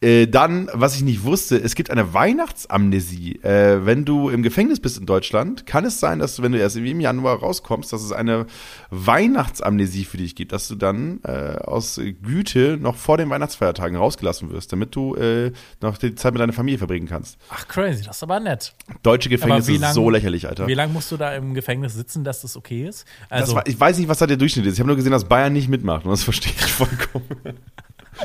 [0.00, 3.40] äh, dann, was ich nicht wusste, es gibt eine Weihnachtsamnesie.
[3.42, 6.58] Äh, wenn du im Gefängnis bist in Deutschland, kann es sein, dass du, wenn du
[6.58, 8.46] erst im Januar rauskommst, dass es eine
[8.90, 14.50] Weihnachtsamnesie für dich gibt, dass du dann äh, aus Güte noch vor den Weihnachtsfeiertagen rausgelassen
[14.50, 17.36] wirst, damit du äh, noch die Zeit mit deiner Familie verbringen kannst.
[17.50, 18.74] Ach, crazy, das ist aber nett.
[19.02, 20.68] Deutsche Gefängnisse ist so lächerlich, Alter.
[20.68, 23.04] Wie lange musst du da im Gefängnis sitzen, dass das okay ist?
[23.30, 24.74] Also, war, ich weiß nicht, was da der Durchschnitt ist.
[24.74, 27.26] Ich habe nur gesehen, dass Bayern nicht mitmacht und das verstehe ich vollkommen.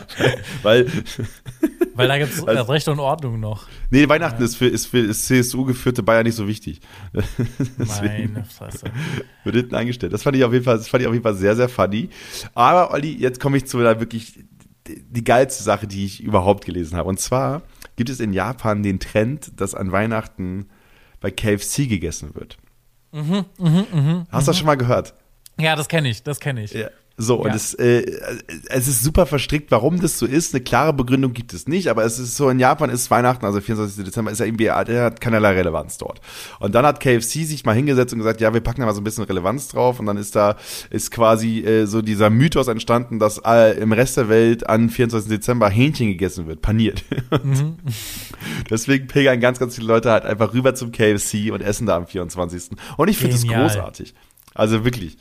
[0.64, 0.88] weil,
[1.96, 3.68] weil da gibt es also, Recht und Ordnung noch.
[3.90, 4.46] Nee, Weihnachten ja.
[4.46, 6.82] ist für, ist für CSU-geführte Bayern nicht so wichtig.
[7.78, 8.86] Meine Fresse.
[9.44, 10.14] Wird hinten eingestellt.
[10.14, 12.10] Das fand ich auf jeden Fall, das fand ich auf jeden Fall sehr, sehr funny.
[12.54, 14.40] Aber Olli, jetzt komme ich zu einer wirklich
[14.86, 17.10] die geilste Sache, die ich überhaupt gelesen habe.
[17.10, 17.62] Und zwar
[17.96, 20.68] gibt es in Japan den Trend, dass an Weihnachten
[21.20, 22.58] bei KFC gegessen wird.
[23.12, 25.14] Mhm, mh, mh, Hast du das schon mal gehört?
[25.60, 26.72] Ja, das kenne ich, das kenne ich.
[26.74, 26.90] Ja.
[27.16, 27.46] So, ja.
[27.46, 28.04] und es, äh,
[28.70, 30.56] es ist super verstrickt, warum das so ist.
[30.56, 33.62] Eine klare Begründung gibt es nicht, aber es ist so, in Japan ist Weihnachten, also
[33.62, 34.04] 24.
[34.04, 36.22] Dezember, ist ja irgendwie, der hat keinerlei Relevanz dort.
[36.60, 39.02] Und dann hat KFC sich mal hingesetzt und gesagt, ja, wir packen da mal so
[39.02, 40.56] ein bisschen Relevanz drauf und dann ist da,
[40.90, 45.30] ist quasi äh, so dieser Mythos entstanden, dass äh, im Rest der Welt an 24.
[45.30, 47.04] Dezember Hähnchen gegessen wird, paniert.
[47.44, 47.78] Mhm.
[48.70, 52.08] deswegen pilgern ganz, ganz viele Leute halt einfach rüber zum KFC und essen da am
[52.08, 52.70] 24.
[52.96, 54.14] Und ich finde das großartig.
[54.54, 55.18] Also wirklich.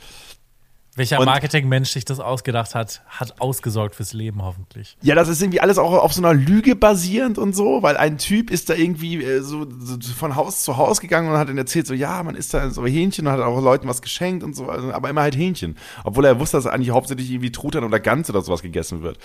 [0.95, 4.99] Welcher Marketingmensch sich das ausgedacht hat, hat ausgesorgt fürs Leben hoffentlich.
[5.01, 8.18] Ja, das ist irgendwie alles auch auf so einer Lüge basierend und so, weil ein
[8.18, 11.57] Typ ist da irgendwie äh, so, so, von Haus zu Haus gegangen und hat dann
[11.57, 14.55] erzählt, so ja, man isst da so Hähnchen und hat auch Leuten was geschenkt und
[14.55, 15.78] so, also, aber immer halt Hähnchen.
[16.05, 19.18] Obwohl er wusste, dass eigentlich hauptsächlich irgendwie Truthahn oder Gans oder sowas gegessen wird.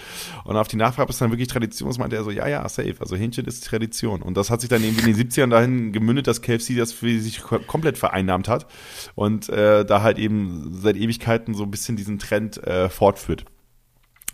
[0.45, 2.67] Und auf die Nachfrage, ob es dann wirklich Tradition ist, meinte er so, ja, ja,
[2.69, 2.95] safe.
[3.01, 4.21] Also Hähnchen ist Tradition.
[4.21, 7.19] Und das hat sich dann irgendwie in den 70ern dahin gemündet, dass KFC das für
[7.19, 8.67] sich komplett vereinnahmt hat
[9.15, 13.45] und äh, da halt eben seit Ewigkeiten so ein bisschen diesen Trend äh, fortführt.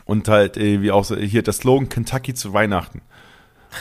[0.06, 3.02] Und halt äh, wie auch so, hier der Slogan Kentucky zu Weihnachten.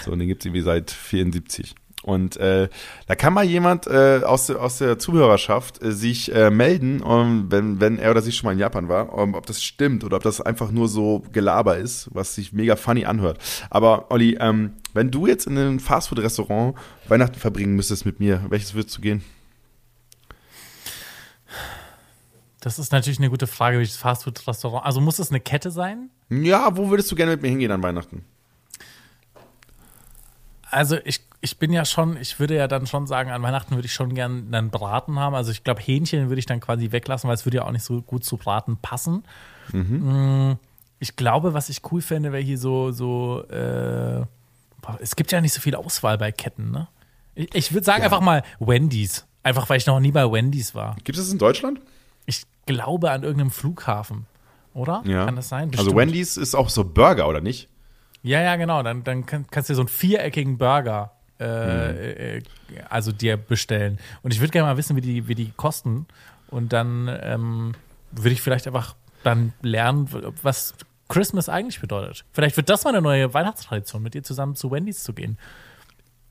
[0.05, 1.75] So, und den gibt es irgendwie seit 74.
[2.03, 2.69] Und äh,
[3.07, 7.51] da kann mal jemand äh, aus, der, aus der Zuhörerschaft äh, sich äh, melden, um,
[7.51, 10.17] wenn, wenn er oder sie schon mal in Japan war, um, ob das stimmt oder
[10.17, 13.39] ob das einfach nur so Gelaber ist, was sich mega funny anhört.
[13.71, 16.75] Aber Olli, ähm, wenn du jetzt in einem Fastfood-Restaurant
[17.07, 19.23] Weihnachten verbringen müsstest mit mir, welches würdest du gehen?
[22.63, 24.87] Das ist natürlich eine gute Frage, welches Fastfood-Restaurant.
[24.87, 26.11] Also muss es eine Kette sein?
[26.31, 28.25] Ja, wo würdest du gerne mit mir hingehen an Weihnachten?
[30.71, 33.87] Also ich, ich bin ja schon, ich würde ja dann schon sagen, an Weihnachten würde
[33.87, 35.35] ich schon gerne einen Braten haben.
[35.35, 37.83] Also ich glaube, Hähnchen würde ich dann quasi weglassen, weil es würde ja auch nicht
[37.85, 39.25] so gut zu Braten passen.
[39.73, 40.51] Mhm.
[40.51, 40.59] Mm,
[41.01, 44.25] ich glaube, was ich cool fände, wäre hier so, so, äh,
[45.01, 46.87] es gibt ja nicht so viel Auswahl bei Ketten, ne?
[47.35, 48.05] Ich, ich würde sagen ja.
[48.05, 49.27] einfach mal Wendy's.
[49.43, 50.95] Einfach weil ich noch nie bei Wendy's war.
[51.03, 51.81] Gibt es in Deutschland?
[52.67, 54.27] Glaube an irgendeinem Flughafen,
[54.75, 55.03] oder?
[55.05, 55.27] Ja.
[55.27, 55.69] Kann das sein?
[55.69, 55.89] Also Bestimmt.
[55.89, 57.69] Also Wendy's ist auch so Burger, oder nicht?
[58.23, 58.83] Ja, ja, genau.
[58.83, 61.97] Dann, dann kannst du dir so einen viereckigen Burger äh, hm.
[61.97, 62.43] äh,
[62.89, 63.99] also dir bestellen.
[64.23, 66.07] Und ich würde gerne mal wissen, wie die, wie die kosten.
[66.49, 67.73] Und dann ähm,
[68.13, 68.95] würde ich vielleicht einfach
[69.25, 70.09] dann lernen,
[70.43, 70.75] was
[71.09, 72.25] Christmas eigentlich bedeutet.
[72.33, 75.39] Vielleicht wird das mal eine neue Weihnachtstradition, mit dir zusammen zu Wendy's zu gehen.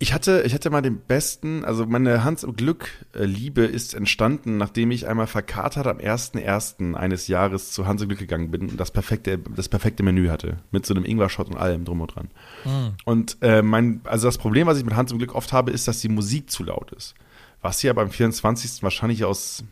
[0.02, 4.90] Ich hatte, ich hatte mal den besten, also meine Hans- und Glück-Liebe ist entstanden, nachdem
[4.90, 6.96] ich einmal verkatert am 1.1.
[6.96, 10.58] eines Jahres zu Hans und Glück gegangen bin und das perfekte, das perfekte Menü hatte.
[10.72, 12.30] Mit so einem Ingwer-Shot und allem drum und dran.
[12.66, 12.94] Mhm.
[13.06, 15.88] Und äh, mein, also das Problem, was ich mit Hans und Glück oft habe, ist,
[15.88, 17.14] dass die Musik zu laut ist.
[17.62, 18.82] Was sie ja beim 24.
[18.82, 19.64] wahrscheinlich aus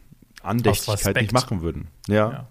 [0.44, 1.88] Andächtigkeit aus nicht machen würden.
[2.08, 2.32] ja.
[2.32, 2.48] ja.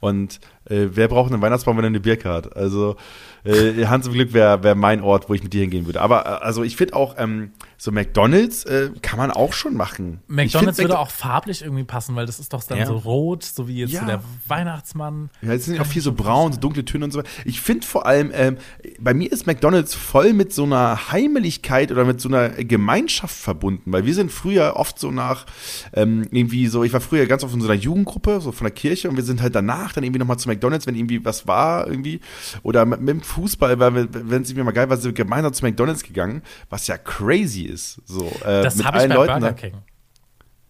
[0.00, 2.56] Und äh, wer braucht einen Weihnachtsbaum, wenn er eine Birke hat?
[2.56, 2.96] Also
[3.44, 6.00] äh, Hans im Glück wäre wär mein Ort, wo ich mit dir hingehen würde.
[6.00, 10.20] Aber äh, also ich finde auch, ähm, so McDonalds äh, kann man auch schon machen.
[10.28, 12.84] McDonalds würde auch farblich irgendwie passen, weil das ist doch dann ja.
[12.84, 14.00] so rot, so wie jetzt ja.
[14.00, 15.30] so der Weihnachtsmann.
[15.40, 17.22] Ja, jetzt sind ja auch viel so braun, so dunkle Töne und so.
[17.46, 18.58] Ich finde vor allem, ähm,
[18.98, 23.90] bei mir ist McDonalds voll mit so einer Heimeligkeit oder mit so einer Gemeinschaft verbunden,
[23.90, 25.46] weil wir sind früher oft so nach
[25.94, 28.74] ähm, irgendwie so, ich war früher ganz oft in so einer Jugendgruppe, so von der
[28.74, 31.86] Kirche und wir sind halt danach dann irgendwie nochmal zu McDonalds, wenn irgendwie was war
[31.86, 32.20] irgendwie
[32.62, 35.54] oder mit, mit dem Fußball, weil wenn es irgendwie mal geil war, sind wir gemeinsam
[35.54, 37.69] zu McDonalds gegangen, was ja crazy ist.
[37.76, 39.74] So, äh, das habe ich bei Leuten, Burger King.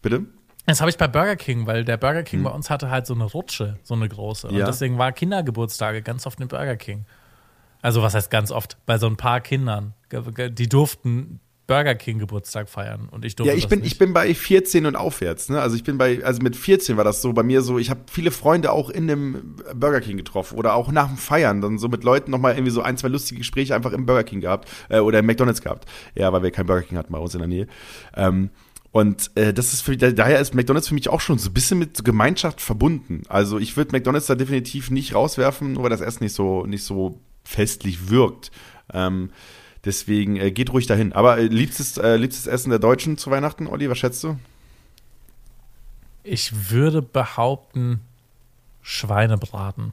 [0.03, 0.27] Bitte?
[0.67, 2.45] Das habe ich bei Burger King, weil der Burger King hm.
[2.45, 4.49] bei uns hatte halt so eine Rutsche, so eine große.
[4.49, 4.67] Und ja.
[4.67, 7.07] deswegen war Kindergeburtstage ganz oft in Burger King.
[7.83, 8.77] Also was heißt ganz oft?
[8.87, 9.95] Bei so ein paar Kindern.
[10.13, 11.41] Die durften
[11.71, 14.97] Burger King Geburtstag feiern und ich durfte Ja, ich bin ich bin bei 14 und
[14.97, 15.61] aufwärts, ne?
[15.61, 18.01] Also ich bin bei also mit 14 war das so bei mir so, ich habe
[18.11, 21.87] viele Freunde auch in dem Burger King getroffen oder auch nach dem Feiern dann so
[21.87, 24.99] mit Leuten nochmal irgendwie so ein, zwei lustige Gespräche einfach im Burger King gehabt äh,
[24.99, 25.89] oder im McDonald's gehabt.
[26.17, 27.69] Ja, weil wir kein Burger King hatten bei uns in der Nähe.
[28.17, 28.51] Ähm,
[28.91, 31.79] und äh, das ist für daher ist McDonald's für mich auch schon so ein bisschen
[31.79, 33.23] mit Gemeinschaft verbunden.
[33.29, 36.83] Also ich würde McDonald's da definitiv nicht rauswerfen, nur weil das Essen nicht so nicht
[36.83, 38.51] so festlich wirkt.
[38.93, 39.31] Ähm,
[39.85, 41.13] Deswegen äh, geht ruhig dahin.
[41.13, 44.39] Aber äh, liebstes, äh, liebstes Essen der Deutschen zu Weihnachten, Olli, was schätzt du?
[46.23, 48.01] Ich würde behaupten,
[48.83, 49.93] Schweinebraten.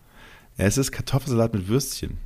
[0.57, 2.17] Ja, es ist Kartoffelsalat mit Würstchen.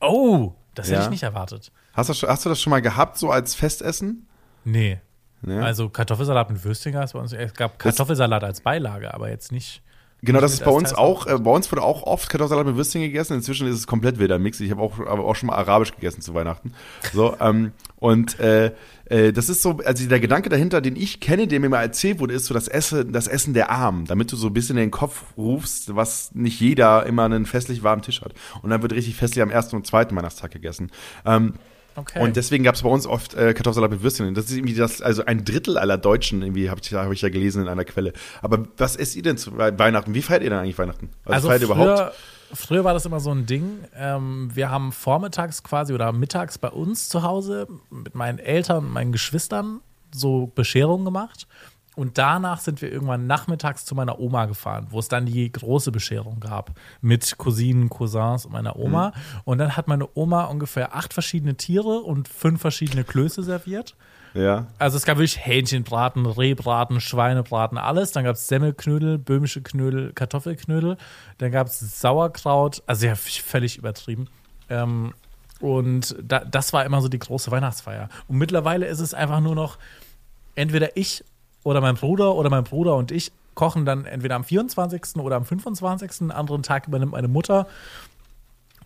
[0.00, 1.72] Oh, das hätte ich nicht erwartet.
[1.92, 4.26] Hast du, hast du das schon mal gehabt, so als Festessen?
[4.64, 5.00] Nee.
[5.42, 5.58] nee.
[5.58, 7.32] Also Kartoffelsalat mit Würstchen gab es bei uns.
[7.32, 9.82] Es gab Kartoffelsalat als Beilage, aber jetzt nicht.
[10.22, 13.02] Genau, das ist bei uns auch, äh, bei uns wurde auch oft Kartoffelsalat mit Würstchen
[13.02, 13.34] gegessen.
[13.34, 14.58] Inzwischen ist es komplett wilder Mix.
[14.58, 16.72] Ich habe auch, aber auch schon mal arabisch gegessen zu Weihnachten.
[17.12, 18.72] So, ähm, und äh,
[19.04, 22.18] äh, das ist so, also der Gedanke dahinter, den ich kenne, der mir mal erzählt
[22.18, 24.84] wurde, ist so das Essen, das Essen der Armen, damit du so ein bisschen in
[24.86, 28.34] den Kopf rufst, was nicht jeder immer einen festlich warmen Tisch hat.
[28.62, 30.90] Und dann wird richtig festlich am ersten und zweiten Weihnachtstag gegessen.
[31.24, 31.54] Ähm,
[31.98, 32.20] Okay.
[32.20, 34.34] Und deswegen gab es bei uns oft äh, Kartoffelsalat mit Würstchen.
[34.34, 37.28] Das ist irgendwie das, also ein Drittel aller Deutschen, irgendwie habe ich, hab ich ja
[37.28, 38.12] gelesen in einer Quelle.
[38.42, 40.14] Aber was esst ihr denn zu Weihnachten?
[40.14, 41.10] Wie feiert ihr denn eigentlich Weihnachten?
[41.24, 42.14] Also, also früher, überhaupt?
[42.52, 43.84] Früher war das immer so ein Ding.
[43.94, 48.92] Ähm, wir haben vormittags quasi oder mittags bei uns zu Hause mit meinen Eltern und
[48.92, 49.80] meinen Geschwistern
[50.12, 51.46] so Bescherungen gemacht.
[51.98, 55.90] Und danach sind wir irgendwann nachmittags zu meiner Oma gefahren, wo es dann die große
[55.90, 56.70] Bescherung gab
[57.00, 59.08] mit Cousinen, Cousins und meiner Oma.
[59.08, 59.40] Mhm.
[59.42, 63.96] Und dann hat meine Oma ungefähr acht verschiedene Tiere und fünf verschiedene Klöße serviert.
[64.32, 64.68] Ja.
[64.78, 68.12] Also es gab wirklich Hähnchenbraten, Rehbraten, Schweinebraten, alles.
[68.12, 70.98] Dann gab es Semmelknödel, böhmische Knödel, Kartoffelknödel.
[71.38, 74.28] Dann gab es Sauerkraut, also ja, völlig übertrieben.
[74.68, 75.14] Ähm,
[75.58, 78.08] und da, das war immer so die große Weihnachtsfeier.
[78.28, 79.78] Und mittlerweile ist es einfach nur noch
[80.54, 81.24] entweder ich
[81.64, 85.16] oder mein Bruder oder mein Bruder und ich kochen dann entweder am 24.
[85.16, 86.20] oder am 25.
[86.20, 87.66] Einen anderen Tag übernimmt meine Mutter.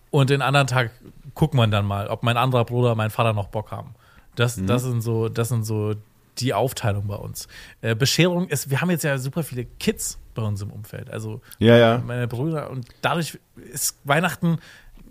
[0.09, 0.91] Und den anderen Tag
[1.35, 3.93] gucken wir dann mal, ob mein anderer Bruder mein Vater noch Bock haben.
[4.35, 4.65] Das, mhm.
[4.65, 5.93] das, sind, so, das sind so
[6.39, 7.47] die Aufteilung bei uns.
[7.81, 11.11] Äh, Bescherung ist, wir haben jetzt ja super viele Kids bei uns im Umfeld.
[11.11, 11.97] Also ja, ja.
[11.99, 12.71] meine Brüder.
[12.71, 14.57] Und dadurch ist Weihnachten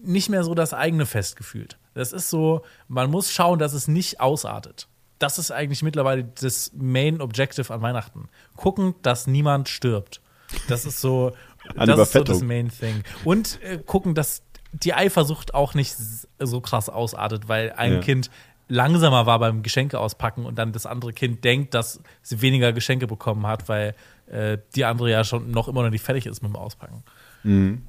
[0.03, 1.79] nicht mehr so das eigene Fest gefühlt.
[1.95, 4.89] Das ist so, man muss schauen, dass es nicht ausartet
[5.23, 8.29] das ist eigentlich mittlerweile das Main Objective an Weihnachten.
[8.57, 10.21] Gucken, dass niemand stirbt.
[10.69, 11.33] Das ist so,
[11.77, 13.05] das, ist so das Main Thing.
[13.25, 14.43] Und äh, gucken, dass
[14.73, 15.97] die Eifersucht auch nicht
[16.39, 18.01] so krass ausartet, weil ein ja.
[18.01, 18.31] Kind
[18.69, 23.07] langsamer war beim Geschenke auspacken und dann das andere Kind denkt, dass sie weniger Geschenke
[23.07, 23.95] bekommen hat, weil
[24.27, 27.05] äh, die andere ja schon noch immer noch nicht fertig ist mit dem Auspacken.
[27.45, 27.83] Mhm.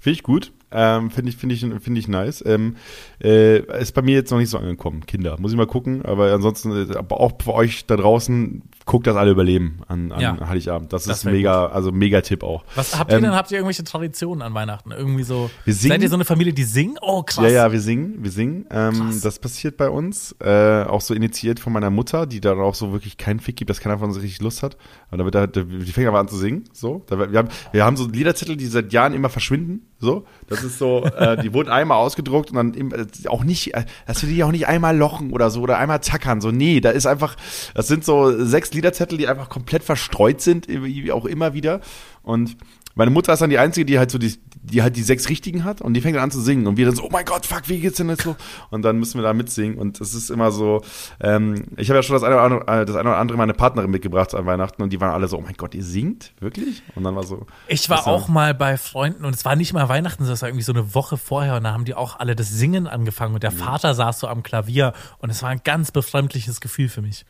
[0.00, 0.52] Finde ich gut.
[0.74, 2.42] Ähm, Finde ich, finde ich, finde ich nice.
[2.44, 2.76] Ähm,
[3.22, 5.36] äh, ist bei mir jetzt noch nicht so angekommen, Kinder.
[5.38, 6.04] Muss ich mal gucken.
[6.04, 10.20] Aber ansonsten, äh, aber auch für euch da draußen, guckt, dass alle überleben an, an
[10.20, 10.48] ja.
[10.48, 10.92] Heiligabend.
[10.92, 11.74] Das, das ist mega, gut.
[11.74, 12.64] also mega Tipp auch.
[12.74, 13.32] Was habt ihr ähm, denn?
[13.32, 14.90] Habt ihr irgendwelche Traditionen an Weihnachten?
[14.90, 15.50] Irgendwie so.
[15.64, 16.98] Wir singen, seid ihr so eine Familie, die singt?
[17.00, 17.44] Oh, krass.
[17.44, 18.66] Ja, ja, wir singen, wir singen.
[18.70, 20.34] Ähm, das passiert bei uns.
[20.40, 23.70] Äh, auch so initiiert von meiner Mutter, die da auch so wirklich keinen Fick gibt,
[23.70, 24.76] dass keiner von uns richtig Lust hat.
[25.10, 26.64] Und da wird da, die fängt aber an zu singen.
[26.72, 27.04] So.
[27.06, 29.86] Da, wir, haben, wir haben so Liederzettel, die seit Jahren immer verschwinden.
[30.04, 30.24] So.
[30.48, 34.22] Das ist so, äh, die wurden einmal ausgedruckt und dann äh, auch nicht, äh, dass
[34.22, 36.40] wir die auch nicht einmal lochen oder so oder einmal zackern.
[36.40, 37.36] So, nee, da ist einfach,
[37.74, 41.80] das sind so sechs Liederzettel, die einfach komplett verstreut sind, wie auch immer wieder.
[42.22, 42.56] Und
[42.94, 45.64] meine Mutter ist dann die Einzige, die halt so die, die halt die sechs richtigen
[45.64, 47.44] hat und die fängt dann an zu singen und wir dann so, oh mein Gott,
[47.44, 48.36] fuck, wie geht's denn jetzt so?
[48.70, 50.82] Und dann müssen wir da mitsingen und es ist immer so,
[51.20, 53.54] ähm, ich habe ja schon das eine, oder andere, äh, das eine oder andere meine
[53.54, 56.32] Partnerin mitgebracht an Weihnachten und die waren alle so, oh mein Gott, ihr singt?
[56.40, 56.82] Wirklich?
[56.94, 57.46] Und dann war so.
[57.68, 60.48] Ich war auch mal bei Freunden und es war nicht mal Weihnachten, sondern es war
[60.48, 63.42] irgendwie so eine Woche vorher und da haben die auch alle das Singen angefangen und
[63.42, 67.24] der Vater saß so am Klavier und es war ein ganz befremdliches Gefühl für mich.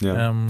[0.00, 0.30] Ja.
[0.30, 0.48] Ähm,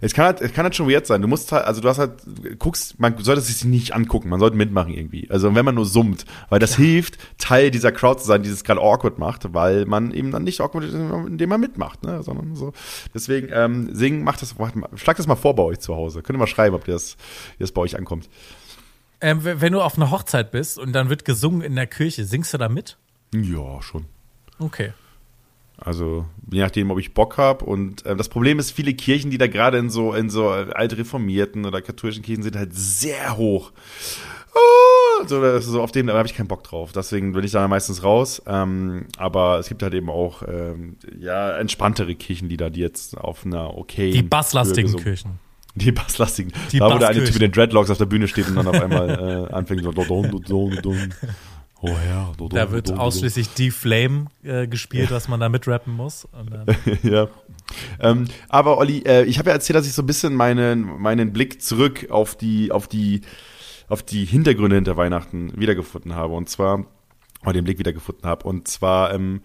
[0.00, 1.22] es kann halt, es kann halt schon weird sein.
[1.22, 2.12] Du musst halt, also du hast halt,
[2.58, 5.30] guckst, man sollte es sich nicht angucken, man sollte mitmachen irgendwie.
[5.30, 6.84] Also wenn man nur summt, weil das ja.
[6.84, 10.44] hilft, Teil dieser Crowd zu sein, die es gerade awkward macht, weil man eben dann
[10.44, 12.22] nicht awkward ist, indem man mitmacht, ne?
[12.22, 12.72] Sondern so.
[13.14, 16.22] Deswegen, ähm, singen, macht das, macht, schlag das mal vor bei euch zu Hause.
[16.22, 17.16] Könnt ihr mal schreiben, ob das,
[17.58, 18.28] wie das bei euch ankommt.
[19.20, 22.52] Ähm, wenn du auf einer Hochzeit bist und dann wird gesungen in der Kirche, singst
[22.52, 22.98] du da mit?
[23.34, 24.04] Ja, schon.
[24.58, 24.92] Okay.
[25.78, 27.64] Also je nachdem, ob ich Bock habe.
[27.64, 31.66] Und äh, das Problem ist, viele Kirchen, die da gerade in so in so altreformierten
[31.66, 33.72] oder katholischen Kirchen sind, halt sehr hoch.
[34.54, 36.92] Ah, so, so auf den, da habe ich keinen Bock drauf.
[36.92, 38.40] Deswegen bin ich da meistens raus.
[38.46, 43.76] Ähm, aber es gibt halt eben auch ähm, ja entspanntere Kirchenlieder, die jetzt auf einer
[43.76, 44.10] okay.
[44.10, 45.38] Die basslastigen Kirchen.
[45.74, 46.52] Die basslastigen.
[46.72, 48.66] Die da, wo der eine Typ mit den Dreadlocks auf der Bühne steht und dann
[48.66, 49.82] auf einmal äh, anfängt
[50.82, 50.94] so.
[51.82, 55.48] Oh ja, do, do, da wird do, ausschließlich die Flame äh, gespielt, was man da
[55.48, 56.26] mitrappen muss.
[57.02, 57.28] ja.
[58.00, 61.32] Ähm, aber Olli, äh, ich habe ja erzählt, dass ich so ein bisschen meinen, meinen
[61.32, 63.20] Blick zurück auf die, auf die,
[63.88, 66.34] auf die Hintergründe hinter Weihnachten wiedergefunden habe.
[66.34, 66.86] Und zwar,
[67.42, 68.48] oder den Blick wiedergefunden habe.
[68.48, 69.42] Und zwar ähm,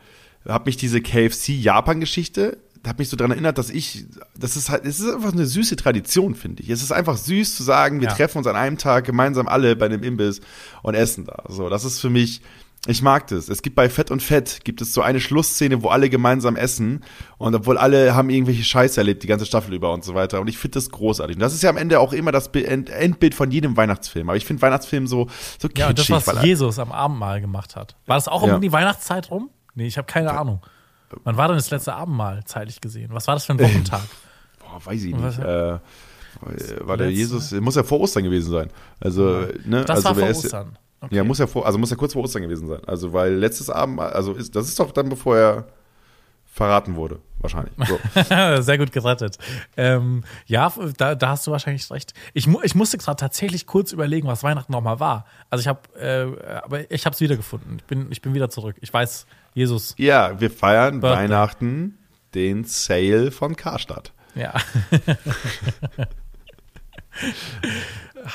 [0.48, 4.06] hat mich diese KFC-Japan-Geschichte hat mich so daran erinnert, dass ich,
[4.36, 6.70] das ist halt, es ist einfach eine süße Tradition, finde ich.
[6.70, 8.14] Es ist einfach süß zu sagen, wir ja.
[8.14, 10.42] treffen uns an einem Tag gemeinsam alle bei einem Imbiss
[10.82, 11.44] und essen da.
[11.48, 12.42] So, das ist für mich,
[12.88, 13.48] ich mag das.
[13.48, 17.04] Es gibt bei Fett und Fett gibt es so eine Schlussszene, wo alle gemeinsam essen
[17.38, 20.42] und obwohl alle haben irgendwelche Scheiße erlebt, die ganze Staffel über und so weiter.
[20.42, 21.36] Und ich finde das großartig.
[21.36, 24.30] Und das ist ja am Ende auch immer das Endbild von jedem Weihnachtsfilm.
[24.30, 25.28] Aber ich finde Weihnachtsfilm so
[25.60, 25.80] so kitschig.
[25.80, 27.96] Ja, und das, was Jesus am Abendmahl gemacht hat.
[28.08, 28.56] War das auch ja.
[28.56, 29.52] um die Weihnachtszeit rum?
[29.76, 30.62] Nee, ich habe keine Ahnung.
[31.24, 33.10] Wann war denn das letzte Abendmahl zeitlich gesehen?
[33.14, 34.02] Was war das für ein Wochentag?
[34.60, 35.40] Boah, weiß ich nicht.
[35.40, 35.80] Äh,
[36.82, 38.70] war der Jesus, muss ja vor Ostern gewesen sein.
[39.00, 40.78] Also, ne, das also war vor Ostern.
[41.02, 41.16] Okay.
[41.16, 42.82] Ja, muss ja vor, also muss ja kurz vor Ostern gewesen sein.
[42.86, 45.66] Also, weil letztes Abendmahl, also ist, das ist doch dann, bevor er
[46.52, 47.74] verraten wurde, wahrscheinlich.
[47.88, 47.98] So.
[48.62, 49.38] Sehr gut gerettet.
[49.78, 52.14] Ähm, ja, da, da, hast du wahrscheinlich recht.
[52.34, 55.26] Ich, ich musste gerade tatsächlich kurz überlegen, was Weihnachten nochmal war.
[55.50, 57.78] Also ich habe, äh, aber ich habe es wiedergefunden.
[57.78, 58.76] Ich bin, ich bin wieder zurück.
[58.82, 59.96] Ich weiß, Jesus.
[59.98, 61.24] Ja, wir feiern Birthday.
[61.24, 61.98] Weihnachten
[62.34, 64.14] den Sale von Karstadt.
[64.36, 64.54] Ja.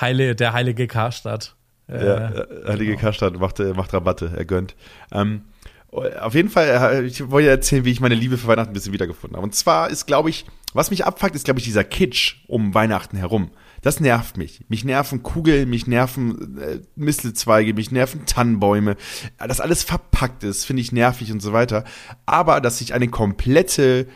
[0.01, 1.57] Heile, der heilige Karstadt.
[1.89, 3.01] Äh, ja, heilige genau.
[3.01, 4.75] Karstadt macht, macht Rabatte, er gönnt.
[5.13, 5.45] Ähm,
[5.91, 8.93] auf jeden Fall, äh, ich wollte erzählen, wie ich meine Liebe für Weihnachten ein bisschen
[8.93, 9.45] wiedergefunden habe.
[9.45, 10.45] Und zwar ist, glaube ich,
[10.75, 13.51] was mich abfuckt, ist, glaube ich, dieser Kitsch um Weihnachten herum.
[13.87, 14.65] Das nervt mich.
[14.69, 18.97] Mich nerven Kugeln, mich nerven äh, Mistelzweige, mich nerven Tannenbäume.
[19.39, 21.85] Das alles verpackt ist, finde ich nervig und so weiter.
[22.27, 24.09] Aber, dass sich eine komplette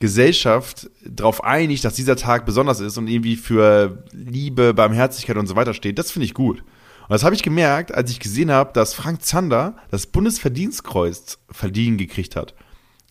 [0.00, 5.54] Gesellschaft darauf einigt, dass dieser Tag besonders ist und irgendwie für Liebe, Barmherzigkeit und so
[5.54, 6.62] weiter steht, das finde ich gut.
[6.62, 11.98] Und das habe ich gemerkt, als ich gesehen habe, dass Frank Zander das Bundesverdienstkreuz verliehen
[11.98, 12.56] gekriegt hat.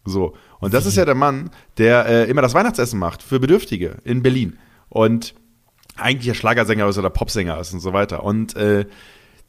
[0.03, 0.35] So.
[0.59, 4.21] Und das ist ja der Mann, der äh, immer das Weihnachtsessen macht für Bedürftige in
[4.21, 4.59] Berlin.
[4.89, 5.33] Und
[5.95, 8.23] eigentlich ja Schlagersänger ist oder Popsänger ist und so weiter.
[8.23, 8.85] Und äh,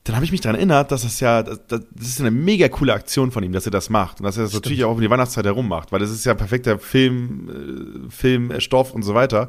[0.05, 2.93] dann habe ich mich daran erinnert, dass das ja, das, das ist eine mega coole
[2.93, 4.67] Aktion von ihm, dass er das macht und dass er das Stimmt.
[4.67, 8.93] natürlich auch um die Weihnachtszeit herum macht, weil das ist ja perfekter Film, äh, Filmstoff
[8.93, 9.49] und so weiter.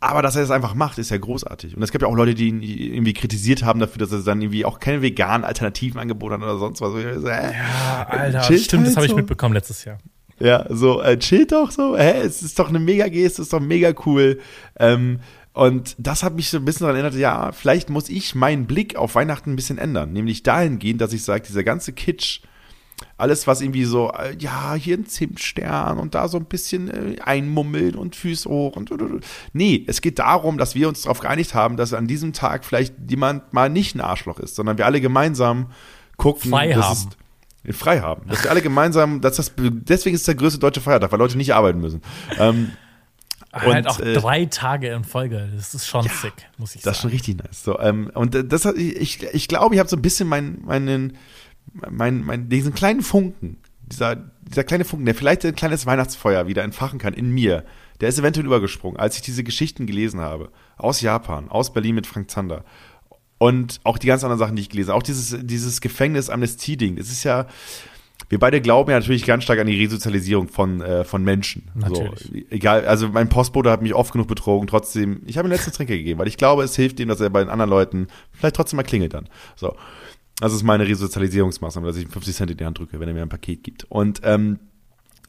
[0.00, 1.76] Aber dass er das einfach macht, ist ja großartig.
[1.76, 4.42] Und es gibt ja auch Leute, die ihn irgendwie kritisiert haben dafür, dass er dann
[4.42, 6.92] irgendwie auch keine veganen Alternativen angeboten hat oder sonst was.
[6.92, 9.96] So, äh, ja, Alter, stimmt, halt das habe ich mitbekommen letztes Jahr.
[10.38, 13.60] Ja, so, äh, chillt doch so, hä, es ist doch eine mega Geste, ist doch
[13.60, 14.38] mega cool.
[14.78, 15.20] Ähm,
[15.56, 18.96] und das hat mich so ein bisschen daran erinnert, ja, vielleicht muss ich meinen Blick
[18.96, 20.12] auf Weihnachten ein bisschen ändern.
[20.12, 22.42] Nämlich dahingehend, dass ich sage, dieser ganze Kitsch,
[23.16, 27.20] alles, was irgendwie so, äh, ja, hier ein Zimtstern und da so ein bisschen äh,
[27.22, 28.92] einmummeln und Füße hoch und.
[29.54, 32.92] Nee, es geht darum, dass wir uns darauf geeinigt haben, dass an diesem Tag vielleicht
[33.08, 35.70] jemand mal nicht ein Arschloch ist, sondern wir alle gemeinsam
[36.18, 36.50] gucken.
[36.50, 37.08] Frei haben.
[37.64, 38.28] Es, frei haben.
[38.28, 41.38] Dass wir alle gemeinsam, dass das, deswegen ist es der größte deutsche Feiertag, weil Leute
[41.38, 42.02] nicht arbeiten müssen.
[42.38, 42.72] Ähm,
[43.64, 45.50] und, halt auch äh, drei Tage in Folge.
[45.54, 46.90] Das ist schon ja, sick, muss ich sagen.
[46.90, 47.64] Das ist schon richtig nice.
[47.64, 51.16] So, ähm, und das ich, ich glaube, ich habe so ein bisschen meinen, meinen,
[51.90, 56.62] meinen, meinen, diesen kleinen Funken, dieser, dieser kleine Funken, der vielleicht ein kleines Weihnachtsfeuer wieder
[56.62, 57.64] entfachen kann in mir,
[58.00, 60.50] der ist eventuell übergesprungen, als ich diese Geschichten gelesen habe.
[60.76, 62.64] Aus Japan, aus Berlin mit Frank Zander.
[63.38, 64.98] Und auch die ganz anderen Sachen, die ich gelesen habe.
[64.98, 66.96] Auch dieses, dieses Gefängnis-Amnestie-Ding.
[66.96, 67.46] Das ist ja,
[68.28, 71.70] wir beide glauben ja natürlich ganz stark an die Resozialisierung von, äh, von Menschen.
[71.74, 72.20] Natürlich.
[72.20, 75.72] So, egal, also mein Postbote hat mich oft genug betrogen, trotzdem, ich habe ihm letzten
[75.72, 78.56] Trinker gegeben, weil ich glaube, es hilft ihm, dass er bei den anderen Leuten vielleicht
[78.56, 79.28] trotzdem mal klingelt dann.
[79.54, 79.76] So.
[80.40, 83.14] Das ist meine Resozialisierungsmaßnahme, dass ich ihm 50 Cent in die Hand drücke, wenn er
[83.14, 83.84] mir ein Paket gibt.
[83.84, 84.58] Und ähm,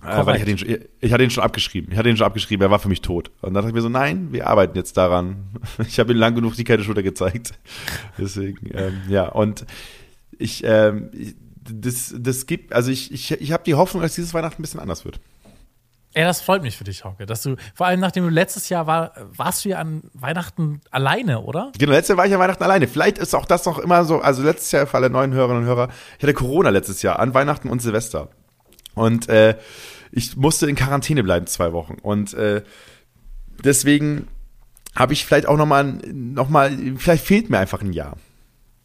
[0.03, 1.91] äh, weil ich hatte, ihn schon, ich hatte ihn schon abgeschrieben.
[1.91, 3.29] Ich hatte ihn schon abgeschrieben, er war für mich tot.
[3.41, 5.47] Und dann dachte ich mir so, nein, wir arbeiten jetzt daran.
[5.87, 7.57] Ich habe ihm lang genug die kalte Schulter gezeigt.
[8.17, 9.65] Deswegen, ähm, ja, und
[10.37, 11.09] ich, ähm,
[11.71, 14.79] das, das gibt, also ich, ich, ich habe die Hoffnung, dass dieses Weihnachten ein bisschen
[14.79, 15.19] anders wird.
[16.13, 18.87] Ey, das freut mich für dich, Hauke, dass du, vor allem nachdem du letztes Jahr
[18.87, 21.71] war, warst du ja an Weihnachten alleine, oder?
[21.77, 22.87] Genau, letztes Jahr war ich an Weihnachten alleine.
[22.87, 25.67] Vielleicht ist auch das noch immer so, also letztes Jahr für alle neuen Hörerinnen und
[25.67, 28.29] Hörer, ich hatte Corona letztes Jahr an Weihnachten und Silvester.
[28.95, 29.57] Und äh,
[30.11, 31.97] ich musste in Quarantäne bleiben zwei Wochen.
[32.01, 32.63] Und äh,
[33.63, 34.27] deswegen
[34.95, 38.17] habe ich vielleicht auch noch mal, noch mal, vielleicht fehlt mir einfach ein Jahr.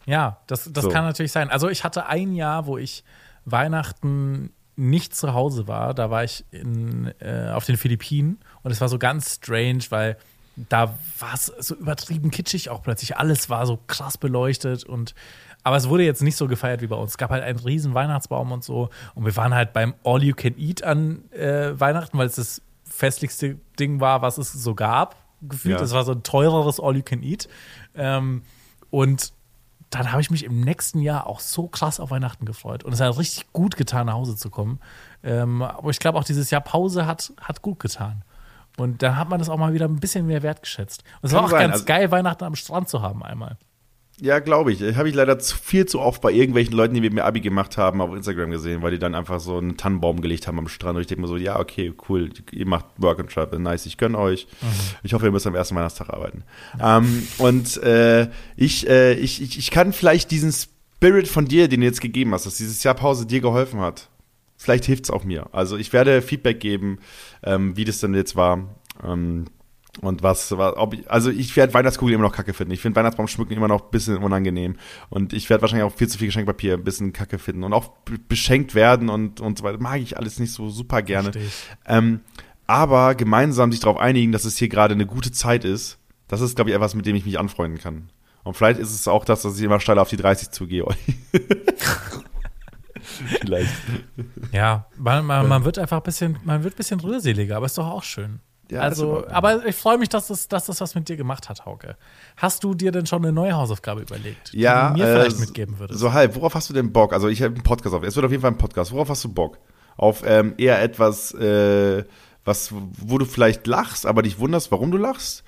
[0.05, 0.89] Ja, das, das so.
[0.89, 1.49] kann natürlich sein.
[1.49, 3.03] Also ich hatte ein Jahr, wo ich
[3.45, 5.93] Weihnachten nicht zu Hause war.
[5.93, 10.17] Da war ich in, äh, auf den Philippinen und es war so ganz strange, weil
[10.55, 13.17] da war es so übertrieben kitschig auch plötzlich.
[13.17, 15.15] Alles war so krass beleuchtet und
[15.63, 17.11] aber es wurde jetzt nicht so gefeiert wie bei uns.
[17.11, 18.89] Es gab halt einen riesen Weihnachtsbaum und so.
[19.15, 22.61] Und wir waren halt beim All You Can Eat an äh, Weihnachten, weil es das
[22.83, 25.79] festlichste Ding war, was es so gab, gefühlt.
[25.79, 25.91] Ja.
[25.91, 27.47] war so ein teureres All You Can Eat.
[27.95, 28.43] Ähm,
[28.89, 29.31] und
[29.93, 32.83] dann habe ich mich im nächsten Jahr auch so krass auf Weihnachten gefreut.
[32.83, 34.79] Und es hat richtig gut getan, nach Hause zu kommen.
[35.23, 38.23] Ähm, aber ich glaube auch dieses Jahr Pause hat, hat gut getan.
[38.77, 41.03] Und dann hat man das auch mal wieder ein bisschen mehr wertgeschätzt.
[41.21, 41.61] Und es war auch sein.
[41.61, 43.57] ganz also, geil, Weihnachten am Strand zu haben einmal.
[44.21, 44.81] Ja, glaube ich.
[44.95, 47.77] Habe ich leider zu, viel zu oft bei irgendwelchen Leuten, die mit mir Abi gemacht
[47.77, 50.95] haben, auf Instagram gesehen, weil die dann einfach so einen Tannenbaum gelegt haben am Strand.
[50.95, 53.97] Und ich denke mir so, ja, okay, cool, ihr macht Work and Travel, nice, ich
[53.97, 54.47] gönne euch.
[54.61, 54.67] Mhm.
[55.01, 56.43] Ich hoffe, ihr müsst am ersten Weihnachtstag arbeiten.
[56.77, 56.97] Ja.
[56.97, 61.81] Ähm, und äh, ich, äh, ich, ich, ich kann vielleicht diesen Spirit von dir, den
[61.81, 64.09] du jetzt gegeben hast, dass dieses Jahr Pause dir geholfen hat.
[64.57, 65.47] Vielleicht hilft es auch mir.
[65.51, 66.99] Also ich werde Feedback geben,
[67.43, 68.69] ähm, wie das denn jetzt war.
[69.03, 69.45] Ähm,
[70.01, 72.73] und was, was ob ich, also ich werde Weihnachtskugeln immer noch kacke finden.
[72.73, 74.75] Ich finde Weihnachtsbaum schmücken immer noch ein bisschen unangenehm.
[75.09, 77.63] Und ich werde wahrscheinlich auch viel zu viel Geschenkpapier ein bisschen kacke finden.
[77.63, 77.91] Und auch
[78.27, 79.77] beschenkt werden und, und so weiter.
[79.79, 81.31] Mag ich alles nicht so super gerne.
[81.85, 82.21] Ähm,
[82.65, 86.55] aber gemeinsam sich darauf einigen, dass es hier gerade eine gute Zeit ist, das ist,
[86.55, 88.09] glaube ich, etwas, mit dem ich mich anfreunden kann.
[88.43, 90.85] Und vielleicht ist es auch das, dass ich immer steiler auf die 30 zugehe.
[93.41, 93.73] vielleicht.
[94.51, 97.77] Ja, man, man, man wird einfach ein bisschen, man wird ein bisschen rührseliger, aber ist
[97.77, 98.39] doch auch schön.
[98.71, 101.65] Ja, also, aber ich freue mich, dass das, dass das was mit dir gemacht hat,
[101.65, 101.97] Hauke.
[102.37, 105.41] Hast du dir denn schon eine neue Hausaufgabe überlegt, ja, die du mir vielleicht äh,
[105.41, 105.99] mitgeben würdest?
[105.99, 107.13] So halb, worauf hast du denn Bock?
[107.13, 108.03] Also ich habe einen Podcast auf.
[108.03, 108.91] Es wird auf jeden Fall ein Podcast.
[108.91, 109.59] Worauf hast du Bock?
[109.97, 112.03] Auf ähm, eher etwas, äh,
[112.45, 115.43] was, wo du vielleicht lachst, aber dich wunderst, warum du lachst?